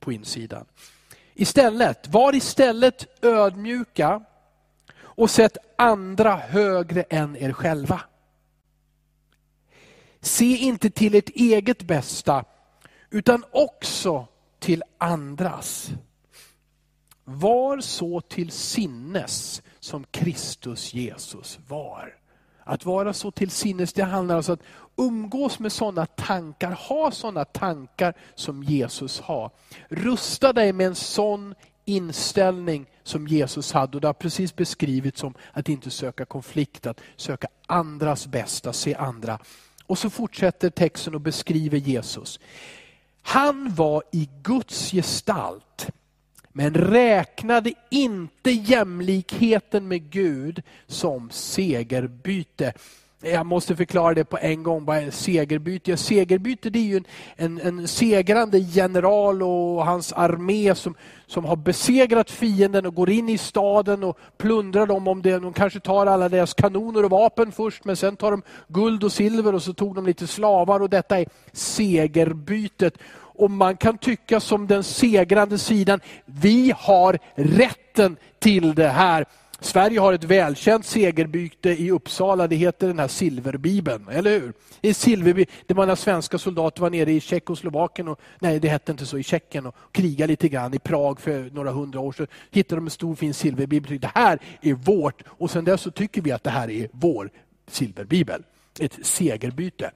på 0.00 0.12
insidan. 0.12 0.66
Istället, 1.34 2.08
var 2.08 2.34
istället 2.34 3.24
ödmjuka 3.24 4.22
och 4.96 5.30
sätt 5.30 5.56
andra 5.78 6.36
högre 6.36 7.02
än 7.02 7.36
er 7.36 7.52
själva. 7.52 8.00
Se 10.24 10.56
inte 10.56 10.90
till 10.90 11.14
ert 11.14 11.28
eget 11.28 11.82
bästa 11.82 12.44
utan 13.10 13.44
också 13.50 14.26
till 14.58 14.82
andras. 14.98 15.90
Var 17.24 17.80
så 17.80 18.20
till 18.20 18.50
sinnes 18.50 19.62
som 19.80 20.04
Kristus 20.10 20.94
Jesus 20.94 21.58
var. 21.68 22.14
Att 22.64 22.84
vara 22.84 23.12
så 23.12 23.30
till 23.30 23.50
sinnes, 23.50 23.92
det 23.92 24.04
handlar 24.04 24.36
alltså 24.36 24.52
om 24.52 24.58
att 24.58 24.64
umgås 24.96 25.58
med 25.58 25.72
sådana 25.72 26.06
tankar, 26.06 26.70
ha 26.70 27.10
sådana 27.10 27.44
tankar 27.44 28.14
som 28.34 28.62
Jesus 28.62 29.20
har. 29.20 29.50
Rusta 29.88 30.52
dig 30.52 30.72
med 30.72 30.86
en 30.86 30.94
sån 30.94 31.54
inställning 31.84 32.86
som 33.02 33.28
Jesus 33.28 33.72
hade 33.72 33.96
och 33.96 34.00
det 34.00 34.08
har 34.08 34.14
precis 34.14 34.56
beskrivits 34.56 35.20
som 35.20 35.34
att 35.52 35.68
inte 35.68 35.90
söka 35.90 36.24
konflikt, 36.24 36.86
att 36.86 37.00
söka 37.16 37.48
andras 37.66 38.26
bästa, 38.26 38.72
se 38.72 38.94
andra. 38.94 39.38
Och 39.86 39.98
så 39.98 40.10
fortsätter 40.10 40.70
texten 40.70 41.14
och 41.14 41.20
beskriver 41.20 41.78
Jesus. 41.78 42.40
Han 43.22 43.74
var 43.74 44.02
i 44.12 44.28
Guds 44.42 44.90
gestalt 44.90 45.90
men 46.56 46.74
räknade 46.74 47.72
inte 47.90 48.50
jämlikheten 48.50 49.88
med 49.88 50.10
Gud 50.10 50.62
som 50.86 51.30
segerbyte. 51.30 52.72
Jag 53.24 53.46
måste 53.46 53.76
förklara 53.76 54.14
det 54.14 54.24
på 54.24 54.38
en 54.38 54.62
gång. 54.62 54.84
Vad 54.84 54.96
är 54.96 55.10
segerbyte? 55.10 55.90
Ja, 55.90 55.96
segerbyte 55.96 56.70
det 56.70 56.78
är 56.78 56.82
ju 56.82 56.96
en, 56.96 57.04
en, 57.36 57.60
en, 57.60 57.88
segrande 57.88 58.58
general 58.58 59.42
och 59.42 59.86
hans 59.86 60.12
armé 60.12 60.74
som, 60.74 60.94
som 61.26 61.44
har 61.44 61.56
besegrat 61.56 62.30
fienden 62.30 62.86
och 62.86 62.94
går 62.94 63.10
in 63.10 63.28
i 63.28 63.38
staden 63.38 64.04
och 64.04 64.18
plundrar 64.36 64.86
dem. 64.86 65.08
om 65.08 65.22
det. 65.22 65.38
De 65.38 65.52
kanske 65.52 65.80
tar 65.80 66.06
alla 66.06 66.28
deras 66.28 66.54
kanoner 66.54 67.04
och 67.04 67.10
vapen 67.10 67.52
först 67.52 67.84
men 67.84 67.96
sen 67.96 68.16
tar 68.16 68.30
de 68.30 68.42
guld 68.68 69.04
och 69.04 69.12
silver 69.12 69.54
och 69.54 69.62
så 69.62 69.72
tog 69.72 69.94
de 69.94 70.06
lite 70.06 70.26
slavar 70.26 70.80
och 70.80 70.90
detta 70.90 71.18
är 71.18 71.26
segerbytet. 71.52 72.98
Och 73.36 73.50
man 73.50 73.76
kan 73.76 73.98
tycka 73.98 74.40
som 74.40 74.66
den 74.66 74.84
segrande 74.84 75.58
sidan, 75.58 76.00
vi 76.24 76.74
har 76.76 77.18
rätten 77.34 78.16
till 78.38 78.74
det 78.74 78.88
här. 78.88 79.24
Sverige 79.60 80.00
har 80.00 80.12
ett 80.12 80.24
välkänt 80.24 80.86
segerbyte 80.86 81.70
i 81.70 81.90
Uppsala, 81.90 82.46
det 82.46 82.56
heter 82.56 82.86
den 82.86 82.98
här 82.98 83.08
silverbibeln, 83.08 84.08
eller 84.08 84.40
hur? 84.40 84.52
I 84.80 84.94
silverby, 84.94 85.46
det 85.66 85.74
var 85.74 85.86
när 85.86 85.94
svenska 85.94 86.38
soldater 86.38 86.82
var 86.82 86.90
nere 86.90 87.12
i 87.12 87.20
Tjeckoslovakien, 87.20 88.08
och, 88.08 88.20
nej 88.38 88.60
det 88.60 88.68
hette 88.68 88.92
inte 88.92 89.06
så, 89.06 89.18
i 89.18 89.22
Tjeckien 89.22 89.66
och 89.66 89.74
krigade 89.92 90.30
lite 90.30 90.48
grann 90.48 90.74
i 90.74 90.78
Prag 90.78 91.20
för 91.20 91.50
några 91.50 91.70
hundra 91.70 92.00
år 92.00 92.12
sedan. 92.12 92.26
hittade 92.50 92.80
de 92.80 92.86
en 92.86 92.90
stor 92.90 93.14
fin 93.14 93.34
silverbibel, 93.34 94.00
det 94.00 94.10
här 94.14 94.38
är 94.60 94.74
vårt. 94.74 95.22
Och 95.26 95.50
sen 95.50 95.64
dess 95.64 95.80
så 95.80 95.90
tycker 95.90 96.22
vi 96.22 96.32
att 96.32 96.44
det 96.44 96.50
här 96.50 96.70
är 96.70 96.88
vår 96.92 97.30
silverbibel. 97.70 98.42
Ett 98.80 99.06
segerbyte. 99.06 99.90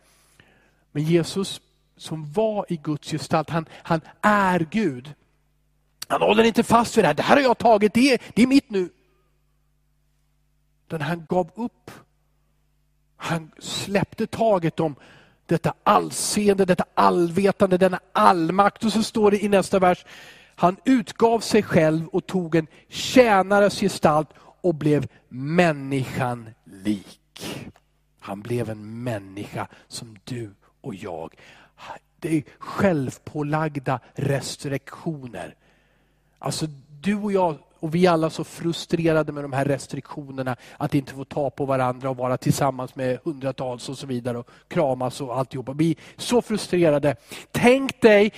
Men 0.93 1.03
Jesus 1.03 1.61
som 1.97 2.33
var 2.33 2.67
i 2.69 2.77
Guds 2.77 3.11
gestalt. 3.11 3.51
Han, 3.51 3.67
han 3.83 4.01
är 4.23 4.67
Gud. 4.71 5.15
Han 6.09 6.23
håller 6.23 6.45
inte 6.45 6.63
fast 6.63 6.97
vid 6.97 7.05
det 7.05 7.09
här. 7.09 7.15
Det 7.15 7.23
här 7.23 7.37
har 7.37 7.43
jag 7.43 7.59
tagit, 7.59 7.95
det 7.95 8.13
är, 8.13 8.21
det 8.35 8.43
är 8.43 8.47
mitt 8.47 8.71
nu. 8.71 8.89
Den 10.89 11.01
han 11.01 11.27
gav 11.29 11.51
upp. 11.55 11.91
Han 13.17 13.51
släppte 13.59 14.27
taget 14.27 14.81
om 14.81 14.95
detta 15.47 15.75
allseende, 15.83 16.65
detta 16.65 16.85
allvetande, 16.95 17.79
denna 17.79 18.01
allmakt. 18.13 18.85
Och 18.85 18.93
så 18.93 19.03
står 19.03 19.31
det 19.31 19.45
i 19.45 19.49
nästa 19.49 19.79
vers, 19.79 20.05
han 20.55 20.77
utgav 20.85 21.41
sig 21.41 21.63
själv 21.63 22.07
och 22.09 22.27
tog 22.27 22.55
en 22.55 22.67
tjänares 22.89 23.81
gestalt 23.81 24.29
och 24.39 24.75
blev 24.75 25.07
människan 25.29 26.51
lik. 26.65 27.71
Han 28.21 28.43
blev 28.43 28.71
en 28.71 29.03
människa 29.03 29.69
som 29.89 30.19
du 30.25 30.51
och 30.81 30.95
jag. 30.95 31.35
Det 32.21 32.37
är 32.37 32.43
självpålagda 32.59 34.01
restriktioner. 34.15 35.55
Alltså 36.39 36.67
du 37.01 37.15
och 37.15 37.33
jag 37.33 37.59
och 37.81 37.95
vi 37.95 38.07
är 38.07 38.11
alla 38.11 38.31
så 38.31 38.45
frustrerade 38.45 39.33
med 39.33 39.45
de 39.45 39.53
här 39.53 39.65
restriktionerna, 39.65 40.57
att 40.77 40.95
inte 40.95 41.15
få 41.15 41.25
ta 41.25 41.51
på 41.51 41.67
varandra 41.67 42.11
och 42.11 42.17
vara 42.17 42.37
tillsammans 42.37 42.95
med 42.95 43.19
hundratals 43.25 43.89
och 43.89 43.99
så 43.99 44.07
vidare 44.07 44.39
och 44.39 44.49
kramas 44.69 45.21
och 45.21 45.39
alltihopa. 45.39 45.73
Vi 45.73 45.91
är 45.91 45.97
så 46.17 46.43
frustrerade. 46.43 47.17
Tänk 47.53 48.01
dig, 48.01 48.33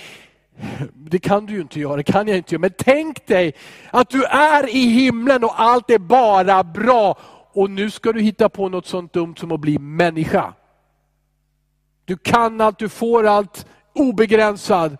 det 0.94 1.18
kan 1.18 1.46
du 1.46 1.52
ju 1.52 1.60
inte 1.60 1.80
göra, 1.80 1.96
det 1.96 2.02
kan 2.02 2.28
jag 2.28 2.36
inte 2.36 2.54
göra, 2.54 2.60
men 2.60 2.74
tänk 2.78 3.26
dig 3.26 3.54
att 3.90 4.10
du 4.10 4.24
är 4.24 4.68
i 4.68 4.88
himlen 4.88 5.44
och 5.44 5.60
allt 5.60 5.90
är 5.90 5.98
bara 5.98 6.64
bra 6.64 7.18
och 7.52 7.70
nu 7.70 7.90
ska 7.90 8.12
du 8.12 8.20
hitta 8.20 8.48
på 8.48 8.68
något 8.68 8.86
sånt 8.86 9.12
dumt 9.12 9.36
som 9.36 9.52
att 9.52 9.60
bli 9.60 9.78
människa. 9.78 10.54
Du 12.04 12.16
kan 12.16 12.60
allt, 12.60 12.78
du 12.78 12.88
får 12.88 13.26
allt, 13.26 13.66
obegränsad. 13.92 14.96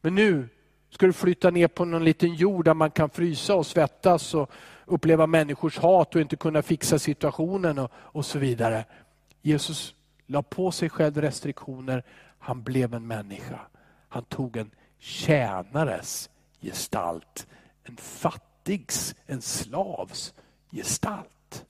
Men 0.00 0.14
nu 0.14 0.48
ska 0.90 1.06
du 1.06 1.12
flytta 1.12 1.50
ner 1.50 1.68
på 1.68 1.84
någon 1.84 2.04
liten 2.04 2.34
jord 2.34 2.64
där 2.64 2.74
man 2.74 2.90
kan 2.90 3.10
frysa 3.10 3.54
och 3.54 3.66
svettas 3.66 4.34
och 4.34 4.50
uppleva 4.84 5.26
människors 5.26 5.78
hat 5.78 6.14
och 6.14 6.20
inte 6.20 6.36
kunna 6.36 6.62
fixa 6.62 6.98
situationen 6.98 7.78
och, 7.78 7.90
och 7.94 8.26
så 8.26 8.38
vidare. 8.38 8.84
Jesus 9.42 9.94
la 10.26 10.42
på 10.42 10.70
sig 10.70 10.90
själv 10.90 11.20
restriktioner, 11.20 12.04
han 12.38 12.62
blev 12.62 12.94
en 12.94 13.06
människa. 13.06 13.60
Han 14.08 14.24
tog 14.24 14.56
en 14.56 14.70
tjänares 14.98 16.30
gestalt, 16.60 17.46
en 17.84 17.96
fattigs, 17.96 19.14
en 19.26 19.42
slavs 19.42 20.34
gestalt. 20.70 21.64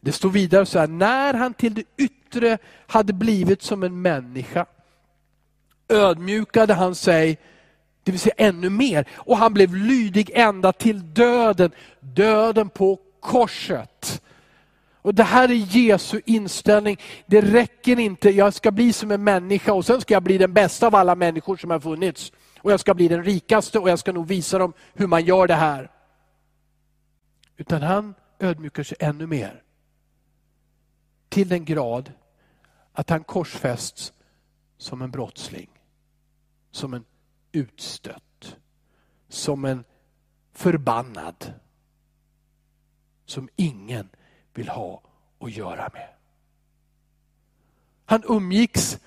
Det 0.00 0.12
står 0.12 0.30
vidare 0.30 0.66
så 0.66 0.78
här, 0.78 0.86
när 0.86 1.34
han 1.34 1.54
till 1.54 1.74
det 1.74 1.84
yttre 1.96 2.58
hade 2.86 3.12
blivit 3.12 3.62
som 3.62 3.82
en 3.82 4.02
människa 4.02 4.66
ödmjukade 5.88 6.74
han 6.74 6.94
sig 6.94 7.38
det 8.06 8.12
vill 8.12 8.20
säga 8.20 8.34
ännu 8.36 8.70
mer. 8.70 9.08
Och 9.14 9.36
han 9.36 9.54
blev 9.54 9.74
lydig 9.74 10.30
ända 10.34 10.72
till 10.72 11.14
döden, 11.14 11.70
döden 12.00 12.68
på 12.68 12.98
korset. 13.20 14.22
Och 14.94 15.14
Det 15.14 15.22
här 15.22 15.48
är 15.48 15.54
Jesu 15.54 16.20
inställning. 16.24 17.00
Det 17.26 17.40
räcker 17.40 17.98
inte, 17.98 18.30
jag 18.30 18.54
ska 18.54 18.70
bli 18.70 18.92
som 18.92 19.10
en 19.10 19.24
människa 19.24 19.72
och 19.72 19.86
sen 19.86 20.00
ska 20.00 20.14
jag 20.14 20.22
bli 20.22 20.38
den 20.38 20.52
bästa 20.52 20.86
av 20.86 20.94
alla 20.94 21.14
människor 21.14 21.56
som 21.56 21.70
har 21.70 21.80
funnits. 21.80 22.32
Och 22.58 22.72
jag 22.72 22.80
ska 22.80 22.94
bli 22.94 23.08
den 23.08 23.24
rikaste 23.24 23.78
och 23.78 23.90
jag 23.90 23.98
ska 23.98 24.12
nog 24.12 24.26
visa 24.26 24.58
dem 24.58 24.72
hur 24.94 25.06
man 25.06 25.24
gör 25.24 25.46
det 25.46 25.54
här. 25.54 25.90
Utan 27.56 27.82
han 27.82 28.14
ödmjukar 28.38 28.82
sig 28.82 28.96
ännu 29.00 29.26
mer. 29.26 29.62
Till 31.28 31.48
den 31.48 31.64
grad 31.64 32.12
att 32.92 33.10
han 33.10 33.24
korsfästs 33.24 34.12
som 34.78 35.02
en 35.02 35.10
brottsling. 35.10 35.68
Som 36.70 36.94
en 36.94 37.04
utstött. 37.56 38.56
Som 39.28 39.64
en 39.64 39.84
förbannad. 40.52 41.54
Som 43.24 43.48
ingen 43.56 44.08
vill 44.54 44.68
ha 44.68 45.02
att 45.38 45.52
göra 45.52 45.90
med. 45.92 46.08
Han 48.04 48.22
umgicks 48.28 48.98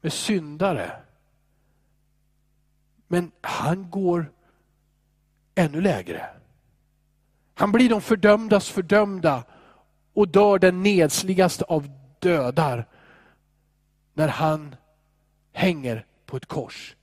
med 0.00 0.12
syndare. 0.12 1.02
Men 3.06 3.32
han 3.40 3.90
går 3.90 4.32
ännu 5.54 5.80
lägre. 5.80 6.30
Han 7.54 7.72
blir 7.72 7.88
de 7.88 8.00
fördömdas 8.00 8.68
fördömda 8.68 9.44
och 10.12 10.28
dör 10.28 10.58
den 10.58 10.82
nedsligaste 10.82 11.64
av 11.64 11.90
dödar 12.18 12.88
när 14.14 14.28
han 14.28 14.76
hänger 15.52 16.06
på 16.26 16.36
ett 16.36 16.46
kors 16.46 16.96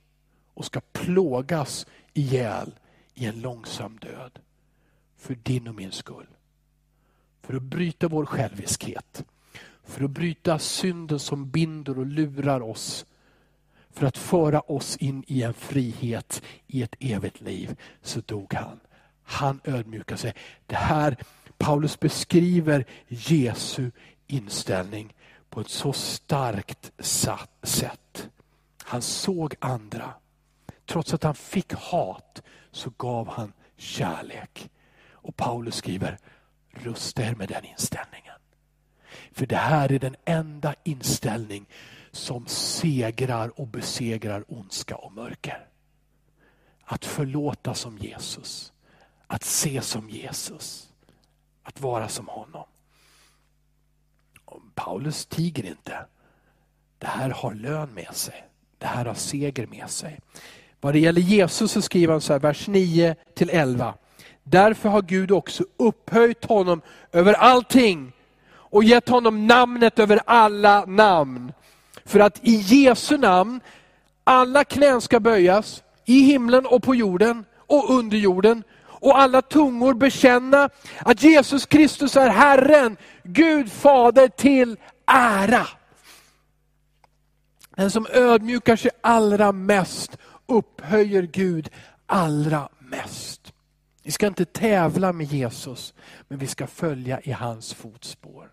och 0.56 0.64
ska 0.64 0.80
plågas 0.92 1.86
ihjäl 2.14 2.74
i 3.14 3.26
en 3.26 3.40
långsam 3.40 3.98
död. 3.98 4.38
För 5.16 5.34
din 5.34 5.68
och 5.68 5.74
min 5.74 5.92
skull. 5.92 6.26
För 7.42 7.56
att 7.56 7.62
bryta 7.62 8.08
vår 8.08 8.26
själviskhet. 8.26 9.24
För 9.84 10.04
att 10.04 10.10
bryta 10.10 10.58
synden 10.58 11.18
som 11.18 11.50
binder 11.50 11.98
och 11.98 12.06
lurar 12.06 12.60
oss. 12.60 13.06
För 13.90 14.06
att 14.06 14.18
föra 14.18 14.60
oss 14.60 14.96
in 14.96 15.24
i 15.26 15.42
en 15.42 15.54
frihet, 15.54 16.42
i 16.66 16.82
ett 16.82 16.96
evigt 17.00 17.40
liv, 17.40 17.76
så 18.02 18.20
dog 18.20 18.54
han. 18.54 18.80
Han 19.22 19.60
ödmjukade 19.64 20.18
sig. 20.18 20.34
Det 20.66 20.74
här, 20.74 21.16
Paulus 21.58 22.00
beskriver 22.00 22.86
Jesu 23.08 23.90
inställning 24.26 25.14
på 25.50 25.60
ett 25.60 25.68
så 25.68 25.92
starkt 25.92 26.92
sätt. 27.62 28.28
Han 28.82 29.02
såg 29.02 29.54
andra. 29.58 30.14
Trots 30.86 31.14
att 31.14 31.22
han 31.22 31.34
fick 31.34 31.72
hat 31.72 32.42
så 32.70 32.90
gav 32.90 33.28
han 33.28 33.52
kärlek. 33.76 34.70
Och 35.10 35.36
Paulus 35.36 35.74
skriver, 35.74 36.18
rusta 36.70 37.22
er 37.22 37.34
med 37.34 37.48
den 37.48 37.64
inställningen. 37.64 38.34
För 39.32 39.46
det 39.46 39.56
här 39.56 39.92
är 39.92 39.98
den 39.98 40.16
enda 40.24 40.74
inställning 40.84 41.66
som 42.12 42.46
segrar 42.46 43.60
och 43.60 43.66
besegrar 43.66 44.44
ondska 44.48 44.96
och 44.96 45.12
mörker. 45.12 45.66
Att 46.82 47.04
förlåta 47.04 47.74
som 47.74 47.98
Jesus. 47.98 48.72
Att 49.26 49.44
se 49.44 49.82
som 49.82 50.10
Jesus. 50.10 50.92
Att 51.62 51.80
vara 51.80 52.08
som 52.08 52.28
honom. 52.28 52.64
Och 54.44 54.62
Paulus 54.74 55.26
tiger 55.26 55.66
inte. 55.66 56.06
Det 56.98 57.06
här 57.06 57.30
har 57.30 57.54
lön 57.54 57.94
med 57.94 58.14
sig. 58.14 58.48
Det 58.78 58.86
här 58.86 59.04
har 59.04 59.14
seger 59.14 59.66
med 59.66 59.90
sig. 59.90 60.20
Vad 60.80 60.94
det 60.94 60.98
gäller 60.98 61.20
Jesus 61.20 61.72
så 61.72 61.82
skriver 61.82 62.12
han 62.12 62.20
så 62.20 62.32
här, 62.32 62.40
vers 62.40 62.68
9 62.68 63.14
till 63.34 63.50
11. 63.50 63.94
Därför 64.42 64.88
har 64.88 65.02
Gud 65.02 65.30
också 65.30 65.64
upphöjt 65.76 66.44
honom 66.44 66.80
över 67.12 67.32
allting 67.32 68.12
och 68.48 68.84
gett 68.84 69.08
honom 69.08 69.46
namnet 69.46 69.98
över 69.98 70.20
alla 70.26 70.84
namn. 70.84 71.52
För 72.04 72.20
att 72.20 72.38
i 72.42 72.54
Jesu 72.54 73.18
namn 73.18 73.60
alla 74.24 74.64
knän 74.64 75.00
ska 75.00 75.20
böjas, 75.20 75.82
i 76.04 76.20
himlen 76.20 76.66
och 76.66 76.82
på 76.82 76.94
jorden 76.94 77.44
och 77.56 77.90
under 77.90 78.16
jorden. 78.16 78.62
Och 78.82 79.18
alla 79.18 79.42
tungor 79.42 79.94
bekänna 79.94 80.70
att 80.98 81.22
Jesus 81.22 81.66
Kristus 81.66 82.16
är 82.16 82.28
Herren, 82.28 82.96
Gud 83.22 83.72
Fader 83.72 84.28
till 84.28 84.76
ära. 85.06 85.66
Den 87.76 87.90
som 87.90 88.06
ödmjukar 88.10 88.76
sig 88.76 88.90
allra 89.00 89.52
mest 89.52 90.18
upphöjer 90.46 91.22
Gud 91.22 91.70
allra 92.06 92.68
mest. 92.78 93.52
Vi 94.02 94.10
ska 94.10 94.26
inte 94.26 94.44
tävla 94.44 95.12
med 95.12 95.26
Jesus, 95.26 95.94
men 96.28 96.38
vi 96.38 96.46
ska 96.46 96.66
följa 96.66 97.20
i 97.20 97.32
hans 97.32 97.74
fotspår. 97.74 98.50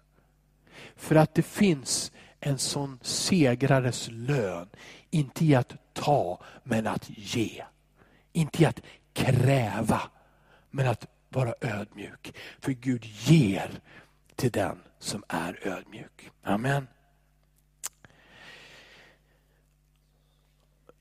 För 0.95 1.15
att 1.15 1.36
det 1.36 1.43
finns 1.43 2.12
en 2.39 2.58
sån 2.58 2.99
segrares 3.01 4.08
lön, 4.12 4.69
inte 5.10 5.45
i 5.45 5.56
att 5.56 5.75
ta, 5.93 6.43
men 6.63 6.88
att 6.88 7.10
ge. 7.10 7.63
Inte 8.32 8.63
i 8.63 8.65
att 8.65 8.82
kräva, 9.13 10.01
men 10.71 10.88
att 10.88 11.08
vara 11.29 11.53
ödmjuk. 11.62 12.36
För 12.60 12.71
Gud 12.71 13.06
ger 13.06 13.79
till 14.36 14.51
den 14.51 14.79
som 14.99 15.23
är 15.27 15.67
ödmjuk. 15.67 16.32
Amen. 16.43 16.88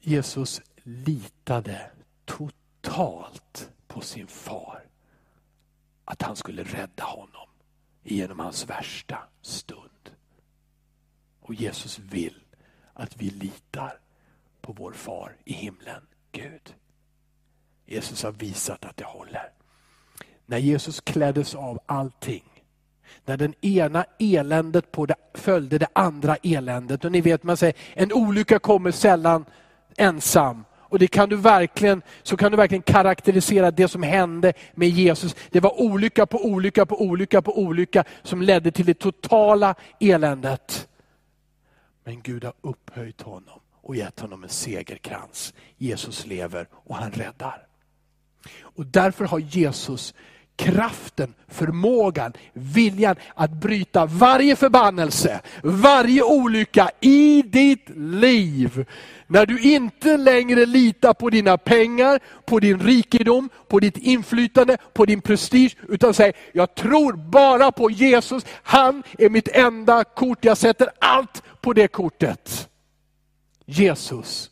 Jesus 0.01 0.61
litade 0.83 1.91
totalt 2.25 3.71
på 3.87 4.01
sin 4.01 4.27
far. 4.27 4.85
Att 6.05 6.23
han 6.23 6.37
skulle 6.37 6.63
rädda 6.63 7.05
honom 7.05 7.49
genom 8.03 8.39
hans 8.39 8.71
värsta 8.71 9.19
stund. 9.43 10.11
Och 11.41 11.55
Jesus 11.55 11.99
vill 11.99 12.41
att 12.93 13.17
vi 13.17 13.31
litar 13.31 13.99
på 14.61 14.73
vår 14.73 14.93
far 14.93 15.37
i 15.45 15.53
himlen, 15.53 16.03
Gud. 16.33 16.75
Jesus 17.87 18.23
har 18.23 18.33
visat 18.33 18.85
att 18.85 18.97
det 18.97 19.05
håller. 19.05 19.51
När 20.47 20.59
Jesus 20.59 21.01
kläddes 21.01 21.55
av 21.55 21.81
allting, 21.87 22.45
när 23.25 23.37
den 23.37 23.55
ena 23.61 24.05
eländet 24.19 24.93
på 24.93 25.07
det, 25.07 25.15
följde 25.35 25.79
det 25.79 25.89
andra 25.93 26.37
eländet. 26.37 27.05
Och 27.05 27.13
ni 27.13 27.21
vet, 27.21 27.43
man 27.43 27.57
säger 27.57 27.77
en 27.93 28.13
olycka 28.13 28.59
kommer 28.59 28.91
sällan 28.91 29.45
ensam. 29.97 30.65
Och 30.93 30.99
det 30.99 31.07
kan 31.07 31.29
du 31.29 31.37
verkligen, 31.37 32.03
så 32.23 32.37
kan 32.37 32.51
du 32.51 32.57
verkligen 32.57 32.83
karaktärisera 32.83 33.71
det 33.71 33.89
som 33.89 34.03
hände 34.03 34.53
med 34.75 34.89
Jesus. 34.89 35.37
Det 35.51 35.61
var 35.61 35.81
olycka 35.81 36.27
på 36.27 36.45
olycka 36.45 36.87
på 36.87 37.03
olycka 37.03 37.43
på 37.43 37.59
olycka 37.59 38.05
som 38.23 38.43
ledde 38.43 38.71
till 38.71 38.87
det 38.87 38.95
totala 38.95 39.75
eländet. 40.01 40.89
Men 42.05 42.23
Gud 42.23 42.45
har 42.45 42.53
upphöjt 42.61 43.23
honom 43.23 43.61
och 43.83 43.97
gett 43.97 44.21
honom 44.21 44.43
en 44.43 44.49
segerkrans. 44.49 45.55
Jesus 45.79 46.27
lever 46.27 46.69
och 46.73 46.97
han 46.97 47.13
räddar. 47.13 47.67
Och 48.61 48.87
därför 48.87 49.25
har 49.25 49.39
Jesus 49.39 50.15
kraften, 50.63 51.35
förmågan, 51.49 52.33
viljan 52.53 53.17
att 53.35 53.51
bryta 53.51 54.07
varje 54.07 54.57
förbannelse, 54.57 55.41
varje 55.63 56.23
olycka 56.23 56.91
i 57.01 57.43
ditt 57.43 57.89
liv. 57.97 58.87
När 59.27 59.47
du 59.47 59.61
inte 59.61 60.17
längre 60.17 60.67
litar 60.67 61.15
på 61.15 61.31
dina 61.31 61.59
pengar, 61.59 62.21
på 62.47 62.61
din 62.61 62.81
rikedom, 62.81 63.49
på 63.69 63.81
ditt 63.81 63.97
inflytande, 63.97 64.77
på 64.93 65.05
din 65.05 65.21
prestige, 65.21 65.77
utan 65.89 66.15
säger, 66.15 66.37
jag 66.53 66.75
tror 66.75 67.13
bara 67.13 67.73
på 67.73 67.91
Jesus, 67.91 68.45
han 68.63 69.03
är 69.19 69.31
mitt 69.31 69.49
enda 69.49 70.05
kort, 70.05 70.45
jag 70.45 70.59
sätter 70.59 70.89
allt 70.99 71.43
på 71.61 71.73
det 71.73 71.89
kortet. 71.89 72.69
Jesus. 73.67 74.51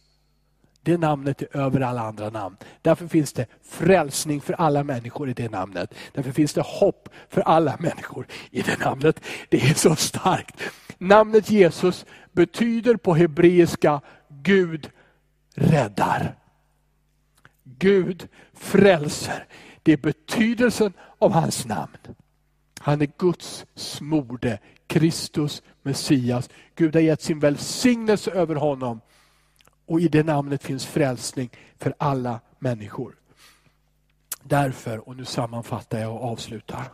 Det 0.91 0.99
namnet 0.99 1.43
är 1.43 1.57
över 1.57 1.81
alla 1.81 2.01
andra 2.01 2.31
namn. 2.31 2.57
Därför 2.83 3.07
finns 3.07 3.33
det 3.33 3.47
frälsning 3.63 4.41
för 4.41 4.53
alla 4.53 4.85
människor 4.85 5.31
i 5.31 5.33
det 5.33 5.51
namnet. 5.51 5.95
Därför 6.13 6.33
finns 6.33 6.53
det 6.53 6.61
hopp 6.67 7.09
för 7.29 7.41
alla 7.41 7.77
människor 7.79 8.27
i 8.51 8.63
det 8.63 8.79
namnet. 8.79 9.21
Det 9.49 9.63
är 9.63 9.75
så 9.75 9.97
starkt. 9.97 10.61
Namnet 10.99 11.51
Jesus 11.51 12.07
betyder 12.33 12.97
på 12.97 13.15
hebreiska 13.15 14.01
Gud 14.29 14.91
räddar. 15.55 16.35
Gud 17.65 18.29
frälser. 18.55 19.47
Det 19.83 19.93
är 19.93 19.97
betydelsen 19.97 20.93
av 21.19 21.33
hans 21.33 21.67
namn. 21.67 21.99
Han 22.79 23.03
är 23.03 23.09
Guds 23.19 23.67
smorde, 23.75 24.59
Kristus, 24.87 25.63
Messias. 25.83 26.51
Gud 26.75 26.95
har 26.95 27.03
gett 27.03 27.23
sin 27.23 27.41
välsignelse 27.41 28.31
över 28.31 28.55
honom 28.55 29.01
och 29.91 30.01
i 30.01 30.09
det 30.09 30.23
namnet 30.23 30.63
finns 30.63 30.87
frälsning 30.87 31.51
för 31.77 31.95
alla 31.99 32.41
människor. 32.59 33.17
Därför, 34.43 35.09
och 35.09 35.17
nu 35.17 35.25
sammanfattar 35.25 36.01
jag 36.01 36.15
och 36.15 36.25
avslutar. 36.25 36.93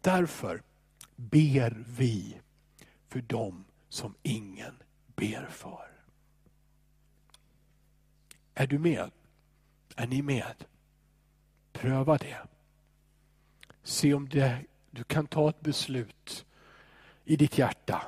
Därför 0.00 0.62
ber 1.16 1.84
vi 1.86 2.36
för 3.08 3.20
dem 3.20 3.64
som 3.88 4.14
ingen 4.22 4.74
ber 5.16 5.46
för. 5.50 5.88
Är 8.54 8.66
du 8.66 8.78
med? 8.78 9.10
Är 9.96 10.06
ni 10.06 10.22
med? 10.22 10.64
Pröva 11.72 12.18
det. 12.18 12.38
Se 13.82 14.14
om 14.14 14.28
det, 14.28 14.58
du 14.90 15.04
kan 15.04 15.26
ta 15.26 15.48
ett 15.48 15.60
beslut 15.60 16.46
i 17.24 17.36
ditt 17.36 17.58
hjärta 17.58 18.02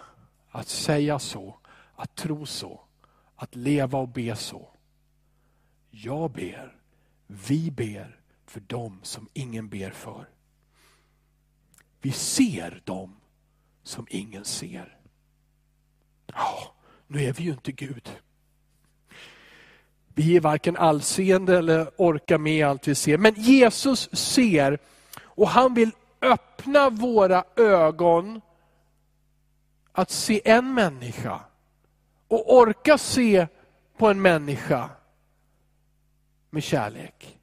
att 0.51 0.69
säga 0.69 1.19
så 1.19 1.58
att 1.99 2.15
tro 2.15 2.47
så, 2.47 2.81
att 3.37 3.55
leva 3.55 3.99
och 3.99 4.09
be 4.09 4.37
så. 4.37 4.69
Jag 5.91 6.31
ber, 6.31 6.77
vi 7.27 7.71
ber 7.71 8.21
för 8.47 8.61
dem 8.61 9.01
som 9.03 9.29
ingen 9.33 9.69
ber 9.69 9.91
för. 9.91 10.29
Vi 12.01 12.13
ser 12.13 12.83
dem 12.85 13.17
som 13.83 14.07
ingen 14.11 14.45
ser. 14.45 14.99
Ja, 16.27 16.75
nu 17.07 17.25
är 17.25 17.33
vi 17.33 17.45
ju 17.45 17.51
inte 17.51 17.73
Gud. 17.73 18.19
Vi 20.15 20.37
är 20.37 20.41
varken 20.41 20.77
allseende 20.77 21.59
eller 21.59 21.91
orkar 21.97 22.39
med 22.39 22.67
allt 22.67 22.89
vi 22.89 22.95
ser. 22.95 23.19
Men 23.19 23.35
Jesus 23.35 24.09
ser 24.13 24.79
och 25.21 25.49
han 25.49 25.75
vill 25.75 25.91
öppna 26.21 26.91
våra 26.91 27.45
ögon 27.57 28.41
att 29.93 30.11
se 30.11 30.41
en 30.45 30.75
människa 30.75 31.41
och 32.29 32.55
orka 32.57 32.99
se 32.99 33.47
på 33.97 34.09
en 34.09 34.23
människa 34.23 34.91
med 36.51 36.63
kärlek. 36.63 37.39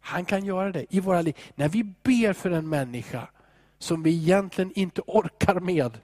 Han 0.00 0.24
kan 0.24 0.44
göra 0.44 0.72
det 0.72 0.94
i 0.94 1.00
våra 1.00 1.22
liv. 1.22 1.36
När 1.54 1.68
vi 1.68 1.84
ber 1.84 2.32
för 2.32 2.50
en 2.50 2.68
människa 2.68 3.28
som 3.78 4.02
vi 4.02 4.10
egentligen 4.10 4.72
inte 4.74 5.02
orkar 5.06 5.60
med, 5.60 5.98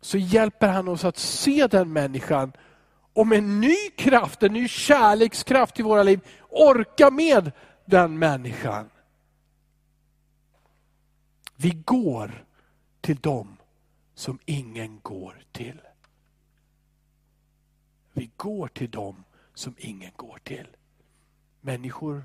så 0.00 0.18
hjälper 0.18 0.68
han 0.68 0.88
oss 0.88 1.04
att 1.04 1.18
se 1.18 1.66
den 1.66 1.92
människan 1.92 2.52
och 3.12 3.26
med 3.26 3.38
en 3.38 3.60
ny 3.60 3.90
kraft, 3.96 4.42
en 4.42 4.52
ny 4.52 4.68
kärlekskraft 4.68 5.80
i 5.80 5.82
våra 5.82 6.02
liv, 6.02 6.20
orka 6.48 7.10
med 7.10 7.52
den 7.84 8.18
människan. 8.18 8.90
Vi 11.56 11.70
går 11.70 12.44
till 13.00 13.16
dem 13.16 13.56
som 14.14 14.38
ingen 14.44 15.00
går 15.02 15.42
till. 15.52 15.80
Vi 18.16 18.30
går 18.36 18.68
till 18.68 18.90
dem 18.90 19.24
som 19.54 19.74
ingen 19.78 20.10
går 20.16 20.38
till. 20.38 20.66
Människor 21.60 22.24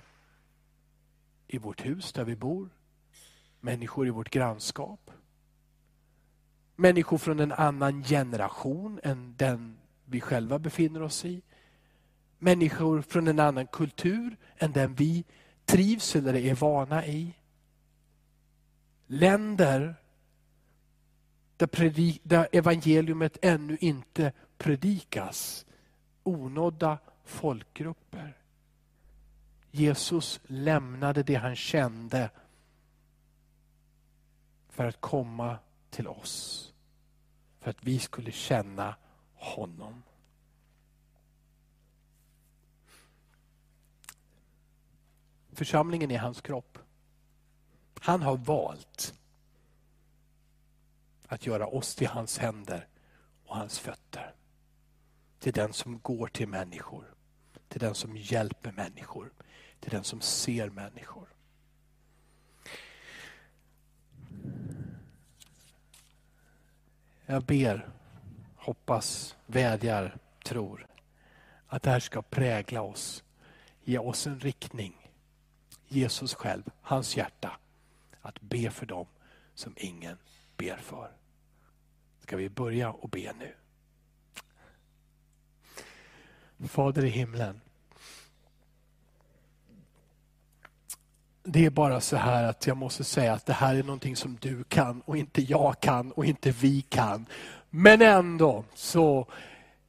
i 1.48 1.58
vårt 1.58 1.86
hus 1.86 2.14
där 2.14 2.24
vi 2.24 2.36
bor, 2.36 2.70
människor 3.60 4.08
i 4.08 4.10
vårt 4.10 4.30
grannskap, 4.30 5.12
människor 6.76 7.18
från 7.18 7.40
en 7.40 7.52
annan 7.52 8.04
generation 8.04 9.00
än 9.04 9.36
den 9.38 9.78
vi 10.06 10.22
själva 10.22 10.60
befinner 10.60 11.02
oss 11.02 11.26
i, 11.26 11.42
människor 12.38 13.02
från 13.02 13.28
en 13.28 13.40
annan 13.40 13.68
kultur 13.68 14.38
än 14.58 14.72
den 14.72 14.96
vi 14.96 15.26
trivs 15.66 16.16
eller 16.16 16.36
är 16.36 16.56
vana 16.56 17.06
i. 17.06 17.34
Länder 19.08 19.96
där, 21.58 22.28
där 22.28 22.48
evangeliumet 22.52 23.38
ännu 23.42 23.78
inte 23.82 24.34
predikas 24.58 25.66
onådda 26.24 26.98
folkgrupper. 27.24 28.38
Jesus 29.72 30.40
lämnade 30.44 31.24
det 31.24 31.36
han 31.36 31.56
kände 31.56 32.30
för 34.70 34.86
att 34.86 35.02
komma 35.02 35.58
till 35.90 36.08
oss. 36.08 36.68
För 37.60 37.70
att 37.70 37.84
vi 37.84 38.00
skulle 38.00 38.32
känna 38.32 38.96
honom. 39.34 40.04
Församlingen 45.52 46.12
är 46.12 46.20
hans 46.20 46.42
kropp. 46.42 46.78
Han 48.00 48.22
har 48.22 48.38
valt 48.38 49.14
att 51.28 51.46
göra 51.46 51.68
oss 51.68 51.96
till 51.96 52.08
hans 52.08 52.38
händer 52.38 52.88
och 53.46 53.56
hans 53.56 53.80
fötter 53.80 54.36
till 55.42 55.54
den 55.54 55.74
som 55.74 56.00
går 56.00 56.28
till 56.28 56.48
människor, 56.48 57.14
till 57.68 57.80
den 57.80 57.96
som 57.96 58.18
hjälper 58.18 58.72
människor, 58.72 59.34
till 59.80 59.92
den 59.92 60.04
som 60.04 60.22
ser 60.22 60.70
människor. 60.70 61.28
Jag 67.26 67.44
ber, 67.44 67.90
hoppas, 68.56 69.36
vädjar, 69.46 70.18
tror 70.44 70.88
att 71.68 71.84
det 71.84 71.90
här 71.90 72.00
ska 72.00 72.22
prägla 72.22 72.82
oss, 72.82 73.24
ge 73.84 73.98
oss 73.98 74.28
en 74.28 74.40
riktning. 74.40 75.12
Jesus 75.88 76.34
själv, 76.34 76.64
hans 76.82 77.18
hjärta, 77.18 77.60
att 78.22 78.42
be 78.42 78.72
för 78.72 78.86
dem 78.86 79.08
som 79.54 79.74
ingen 79.78 80.18
ber 80.58 80.78
för. 80.78 81.12
Ska 82.20 82.38
vi 82.38 82.50
börja 82.50 82.92
och 82.92 83.10
be 83.10 83.34
nu? 83.34 83.56
Fader 86.68 87.06
i 87.06 87.10
himlen. 87.10 87.62
Det 91.44 91.66
är 91.66 91.70
bara 91.70 92.02
så 92.02 92.16
här 92.16 92.44
att 92.44 92.68
jag 92.68 92.78
måste 92.78 93.04
säga 93.04 93.34
att 93.34 93.46
det 93.46 93.54
här 93.54 93.76
är 93.76 93.84
någonting 93.84 94.16
som 94.16 94.38
du 94.42 94.64
kan 94.64 95.02
och 95.02 95.18
inte 95.18 95.42
jag 95.42 95.80
kan 95.80 96.12
och 96.12 96.26
inte 96.26 96.52
vi 96.52 96.82
kan. 96.82 97.26
Men 97.70 98.02
ändå, 98.02 98.64
så 98.74 99.28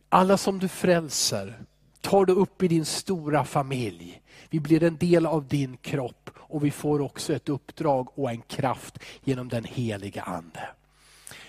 alla 0.09 0.37
som 0.37 0.59
du 0.59 0.69
frälser 0.69 1.59
tar 2.01 2.25
du 2.25 2.33
upp 2.33 2.63
i 2.63 2.69
din 2.69 2.85
stora 2.85 3.45
familj. 3.45 4.23
Vi 4.51 4.61
blir 4.61 4.83
en 4.83 4.97
del 4.97 5.27
av 5.27 5.49
din 5.49 5.77
kropp 5.77 6.31
och 6.37 6.65
vi 6.65 6.71
får 6.71 7.01
också 7.01 7.33
ett 7.33 7.49
uppdrag 7.49 8.19
och 8.19 8.31
en 8.31 8.43
kraft 8.43 8.99
genom 9.25 9.49
den 9.49 9.65
heliga 9.65 10.23
Ande. 10.23 10.69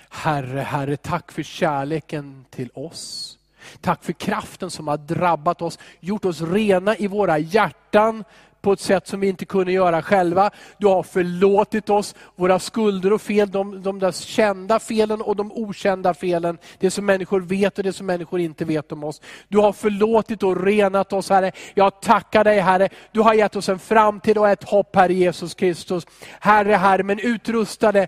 Herre, 0.09 0.59
Herre, 0.59 0.97
tack 0.97 1.31
för 1.31 1.43
kärleken 1.43 2.45
till 2.49 2.69
oss. 2.73 3.37
Tack 3.81 4.03
för 4.03 4.13
kraften 4.13 4.71
som 4.71 4.87
har 4.87 4.97
drabbat 4.97 5.61
oss, 5.61 5.79
gjort 5.99 6.25
oss 6.25 6.41
rena 6.41 6.97
i 6.97 7.07
våra 7.07 7.37
hjärtan 7.37 8.23
på 8.63 8.73
ett 8.73 8.79
sätt 8.79 9.07
som 9.07 9.19
vi 9.19 9.27
inte 9.27 9.45
kunde 9.45 9.71
göra 9.71 10.01
själva. 10.01 10.51
Du 10.77 10.87
har 10.87 11.03
förlåtit 11.03 11.89
oss 11.89 12.15
våra 12.35 12.59
skulder 12.59 13.13
och 13.13 13.21
fel, 13.21 13.51
de, 13.51 13.81
de 13.81 13.99
där 13.99 14.11
kända 14.11 14.79
felen 14.79 15.21
och 15.21 15.35
de 15.35 15.51
okända 15.51 16.13
felen. 16.13 16.57
Det 16.79 16.91
som 16.91 17.05
människor 17.05 17.41
vet 17.41 17.77
och 17.77 17.83
det 17.83 17.93
som 17.93 18.05
människor 18.05 18.39
inte 18.39 18.65
vet 18.65 18.91
om 18.91 19.03
oss. 19.03 19.21
Du 19.47 19.57
har 19.57 19.73
förlåtit 19.73 20.43
och 20.43 20.63
renat 20.65 21.13
oss 21.13 21.29
Herre. 21.29 21.51
Jag 21.73 22.01
tackar 22.01 22.43
dig 22.43 22.59
Herre. 22.59 22.89
Du 23.11 23.21
har 23.21 23.33
gett 23.33 23.55
oss 23.55 23.69
en 23.69 23.79
framtid 23.79 24.37
och 24.37 24.49
ett 24.49 24.63
hopp 24.63 24.95
Herre 24.95 25.13
Jesus 25.13 25.53
Kristus. 25.53 26.05
Herre, 26.39 26.73
Herre, 26.73 27.03
men 27.03 27.19
utrustade 27.19 28.07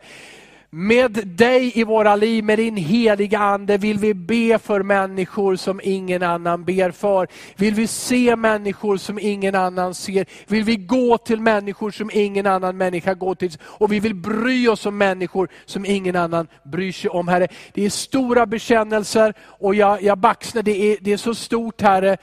med 0.77 1.27
dig 1.27 1.79
i 1.79 1.83
våra 1.83 2.15
liv, 2.15 2.43
med 2.43 2.59
din 2.59 2.77
heliga 2.77 3.39
Ande 3.39 3.77
vill 3.77 3.97
vi 3.97 4.13
be 4.13 4.59
för 4.59 4.83
människor 4.83 5.55
som 5.55 5.81
ingen 5.83 6.23
annan 6.23 6.63
ber 6.63 6.91
för. 6.91 7.27
Vill 7.55 7.73
vi 7.73 7.87
se 7.87 8.35
människor 8.35 8.97
som 8.97 9.19
ingen 9.19 9.55
annan 9.55 9.93
ser. 9.93 10.25
Vill 10.47 10.63
vi 10.63 10.75
gå 10.75 11.17
till 11.17 11.41
människor 11.41 11.91
som 11.91 12.11
ingen 12.13 12.45
annan 12.45 12.77
människa 12.77 13.13
går 13.13 13.35
till. 13.35 13.51
Och 13.63 13.91
vi 13.91 13.99
vill 13.99 14.15
bry 14.15 14.67
oss 14.67 14.85
om 14.85 14.97
människor 14.97 15.49
som 15.65 15.85
ingen 15.85 16.15
annan 16.15 16.47
bryr 16.63 16.91
sig 16.91 17.09
om 17.09 17.27
Herre. 17.27 17.47
Det 17.73 17.85
är 17.85 17.89
stora 17.89 18.45
bekännelser 18.45 19.33
och 19.41 19.75
jag, 19.75 20.03
jag 20.03 20.17
baxnar, 20.17 20.63
det 20.63 20.91
är, 20.91 20.97
det 21.01 21.13
är 21.13 21.17
så 21.17 21.35
stort 21.35 21.81
Herre. 21.81 22.17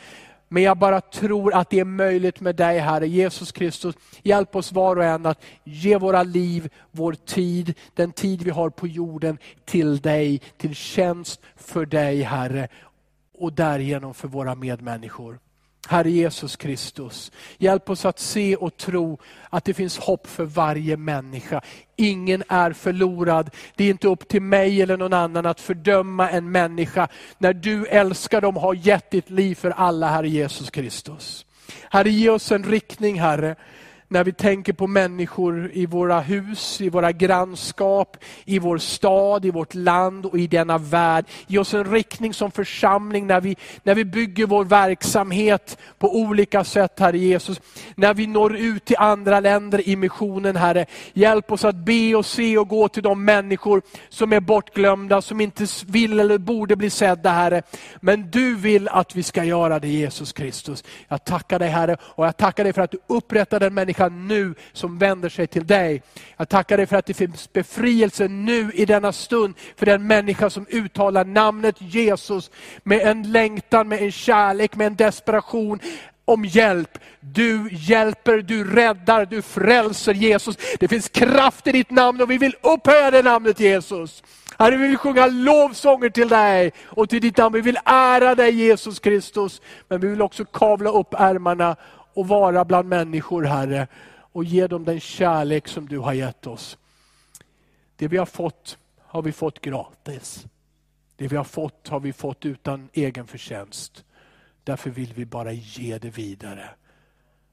Men 0.53 0.63
jag 0.63 0.79
bara 0.79 1.01
tror 1.01 1.55
att 1.55 1.71
det 1.71 1.81
är 1.81 1.85
möjligt 1.85 2.41
med 2.41 2.57
dig 2.57 2.79
Herre. 2.79 3.09
Jesus 3.09 3.53
Kristus, 3.53 3.95
hjälp 4.23 4.57
oss 4.57 4.73
var 4.73 4.97
och 4.97 5.05
en 5.05 5.27
att 5.27 5.43
ge 5.65 5.99
våra 5.99 6.23
liv, 6.23 6.71
vår 6.91 7.13
tid, 7.13 7.75
den 7.95 8.13
tid 8.13 8.43
vi 8.43 8.51
har 8.51 8.71
på 8.71 8.87
jorden 8.87 9.39
till 9.65 10.01
dig, 10.01 10.41
till 10.57 10.75
tjänst 10.75 11.41
för 11.57 11.87
dig 11.87 12.23
Herre. 12.23 12.69
Och 13.39 13.53
därigenom 13.53 14.15
för 14.15 14.29
våra 14.29 14.55
medmänniskor. 14.55 15.39
Herre 15.89 16.11
Jesus 16.11 16.57
Kristus, 16.57 17.33
hjälp 17.59 17.91
oss 17.91 18.05
att 18.05 18.19
se 18.19 18.57
och 18.57 18.77
tro 18.77 19.19
att 19.51 19.65
det 19.65 19.75
finns 19.75 19.99
hopp 19.99 20.27
för 20.27 20.45
varje 20.45 20.97
människa. 20.97 21.61
Ingen 21.97 22.43
är 22.49 22.73
förlorad. 22.73 23.51
Det 23.77 23.85
är 23.85 23.91
inte 23.91 24.09
upp 24.09 24.29
till 24.29 24.43
mig 24.43 24.83
eller 24.83 24.97
någon 24.97 25.13
annan 25.13 25.47
att 25.47 25.61
fördöma 25.61 26.31
en 26.31 26.51
människa 26.51 27.09
när 27.39 27.53
du 27.53 27.87
älskar 27.87 28.41
dem 28.41 28.57
och 28.57 28.63
har 28.63 28.75
gett 28.75 29.11
ditt 29.11 29.31
liv 29.31 29.55
för 29.55 29.71
alla, 29.71 30.09
Herre 30.09 30.29
Jesus 30.29 30.71
Kristus. 30.71 31.47
Herre, 31.91 32.11
ge 32.11 32.31
oss 32.31 32.53
en 32.53 32.65
riktning, 32.65 33.21
Herre, 33.21 33.57
när 34.13 34.25
vi 34.25 34.33
tänker 34.33 34.73
på 34.73 34.87
människor 34.87 35.71
i 35.73 35.87
våra 35.87 36.21
hus, 36.21 36.81
i 36.81 36.89
våra 36.89 37.13
grannskap, 37.13 38.17
i 38.45 38.59
vår 38.59 38.79
stad, 38.79 39.45
i 39.45 39.51
vårt 39.51 39.75
land 39.75 40.27
och 40.27 40.39
i 40.39 40.47
denna 40.47 40.79
värld. 40.79 41.25
Ge 41.47 41.59
oss 41.59 41.75
en 41.75 41.85
riktning 41.85 42.35
som 42.35 42.51
församling 42.51 43.27
när 43.27 43.41
vi, 43.41 43.57
när 43.83 43.95
vi 43.95 44.05
bygger 44.05 44.47
vår 44.47 44.65
verksamhet 44.65 45.79
på 45.99 46.17
olika 46.17 46.65
sätt, 46.65 47.01
Herre 47.01 47.19
Jesus. 47.19 47.61
När 47.95 48.15
vi 48.15 48.27
når 48.27 48.57
ut 48.57 48.85
till 48.85 48.97
andra 48.99 49.41
länder 49.41 49.89
i 49.89 49.97
missionen, 49.97 50.57
Herre. 50.57 50.87
Hjälp 51.13 51.53
oss 51.53 51.65
att 51.65 51.77
be 51.77 52.15
och 52.15 52.27
se 52.27 52.59
och 52.59 52.69
gå 52.69 52.89
till 52.89 53.03
de 53.03 53.25
människor 53.25 53.83
som 54.09 54.33
är 54.33 54.41
bortglömda, 54.41 55.23
som 55.23 55.41
inte 55.41 55.67
vill 55.87 56.21
eller 56.21 56.39
borde 56.39 56.77
bli 56.77 56.91
sedda, 56.91 57.31
Herre. 57.31 57.63
Men 58.01 58.31
du 58.31 58.55
vill 58.55 58.89
att 58.89 59.17
vi 59.17 59.23
ska 59.23 59.45
göra 59.45 59.79
det, 59.79 59.89
Jesus 59.89 60.33
Kristus. 60.33 60.85
Jag 61.09 61.25
tackar 61.25 61.59
dig 61.59 61.69
Herre 61.69 61.97
och 62.01 62.27
jag 62.27 62.37
tackar 62.37 62.65
dig 62.65 62.73
för 62.73 62.83
att 62.83 62.91
du 62.91 62.99
upprättar 63.07 63.61
den 63.61 63.75
människa 63.75 64.02
människa 64.03 64.35
nu 64.35 64.55
som 64.73 64.99
vänder 64.99 65.29
sig 65.29 65.47
till 65.47 65.67
dig. 65.67 66.03
Jag 66.37 66.49
tackar 66.49 66.77
dig 66.77 66.87
för 66.87 66.97
att 66.97 67.07
det 67.07 67.15
finns 67.15 67.53
befrielse 67.53 68.29
nu 68.29 68.73
i 68.75 68.85
denna 68.85 69.13
stund 69.13 69.55
för 69.77 69.87
den 69.87 70.07
människa 70.07 70.51
som 70.51 70.67
uttalar 70.71 71.25
namnet 71.25 71.77
Jesus 71.79 72.51
med 72.85 73.01
en 73.01 73.33
längtan, 73.33 73.89
med 73.89 74.03
en 74.03 74.13
kärlek, 74.13 74.77
med 74.77 74.87
en 74.87 74.97
desperation 74.97 75.81
om 76.25 76.45
hjälp. 76.45 76.99
Du 77.21 77.69
hjälper, 77.71 78.39
du 78.39 78.65
räddar, 78.75 79.27
du 79.27 79.43
frälser 79.43 80.15
Jesus. 80.15 80.57
Det 80.79 80.89
finns 80.89 81.09
kraft 81.09 81.67
i 81.67 81.73
ditt 81.73 81.91
namn 81.91 82.21
och 82.21 82.31
vi 82.31 82.39
vill 82.39 82.55
upphöja 82.63 83.11
det 83.11 83.23
namnet 83.23 83.61
Jesus. 83.61 84.23
Herre, 84.59 84.77
vi 84.77 84.89
vill 84.89 84.99
sjunga 84.99 85.27
lovsånger 85.27 86.11
till 86.11 86.29
dig 86.29 86.73
och 86.97 87.09
till 87.09 87.21
ditt 87.21 87.37
namn. 87.37 87.55
Vi 87.55 87.61
vill 87.61 87.79
ära 87.85 88.35
dig 88.35 88.55
Jesus 88.55 88.99
Kristus. 88.99 89.61
Men 89.89 90.01
vi 90.01 90.09
vill 90.09 90.23
också 90.23 90.45
kavla 90.45 90.91
upp 90.91 91.15
ärmarna 91.15 91.77
och 92.15 92.29
vara 92.29 92.65
bland 92.65 92.89
människor, 92.89 93.43
Herre, 93.43 93.87
och 94.33 94.45
ge 94.45 94.67
dem 94.67 94.85
den 94.85 95.01
kärlek 95.01 95.69
som 95.69 95.89
du 95.89 95.99
har 95.99 96.13
gett 96.13 96.47
oss. 96.47 96.79
Det 97.97 98.09
vi 98.09 98.17
har 98.17 98.27
fått 98.27 98.79
har 98.99 99.23
vi 99.23 99.33
fått 99.33 99.61
gratis. 99.61 100.47
Det 101.17 101.29
vi 101.29 101.37
har 101.37 101.45
fått 101.45 101.89
har 101.89 102.01
vi 102.01 102.13
fått 102.13 102.47
utan 102.47 102.89
egen 102.93 103.27
förtjänst. 103.27 104.05
Därför 104.65 104.91
vill 104.91 105.13
vi 105.15 105.27
bara 105.27 105.53
ge 105.53 105.99
det 105.99 106.11
vidare. 106.11 106.71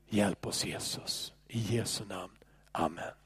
Hjälp 0.09 0.45
oss 0.45 0.65
Jesus. 0.65 1.33
I 1.47 1.59
Jesu 1.59 2.05
namn. 2.05 2.33
Amen. 2.71 3.18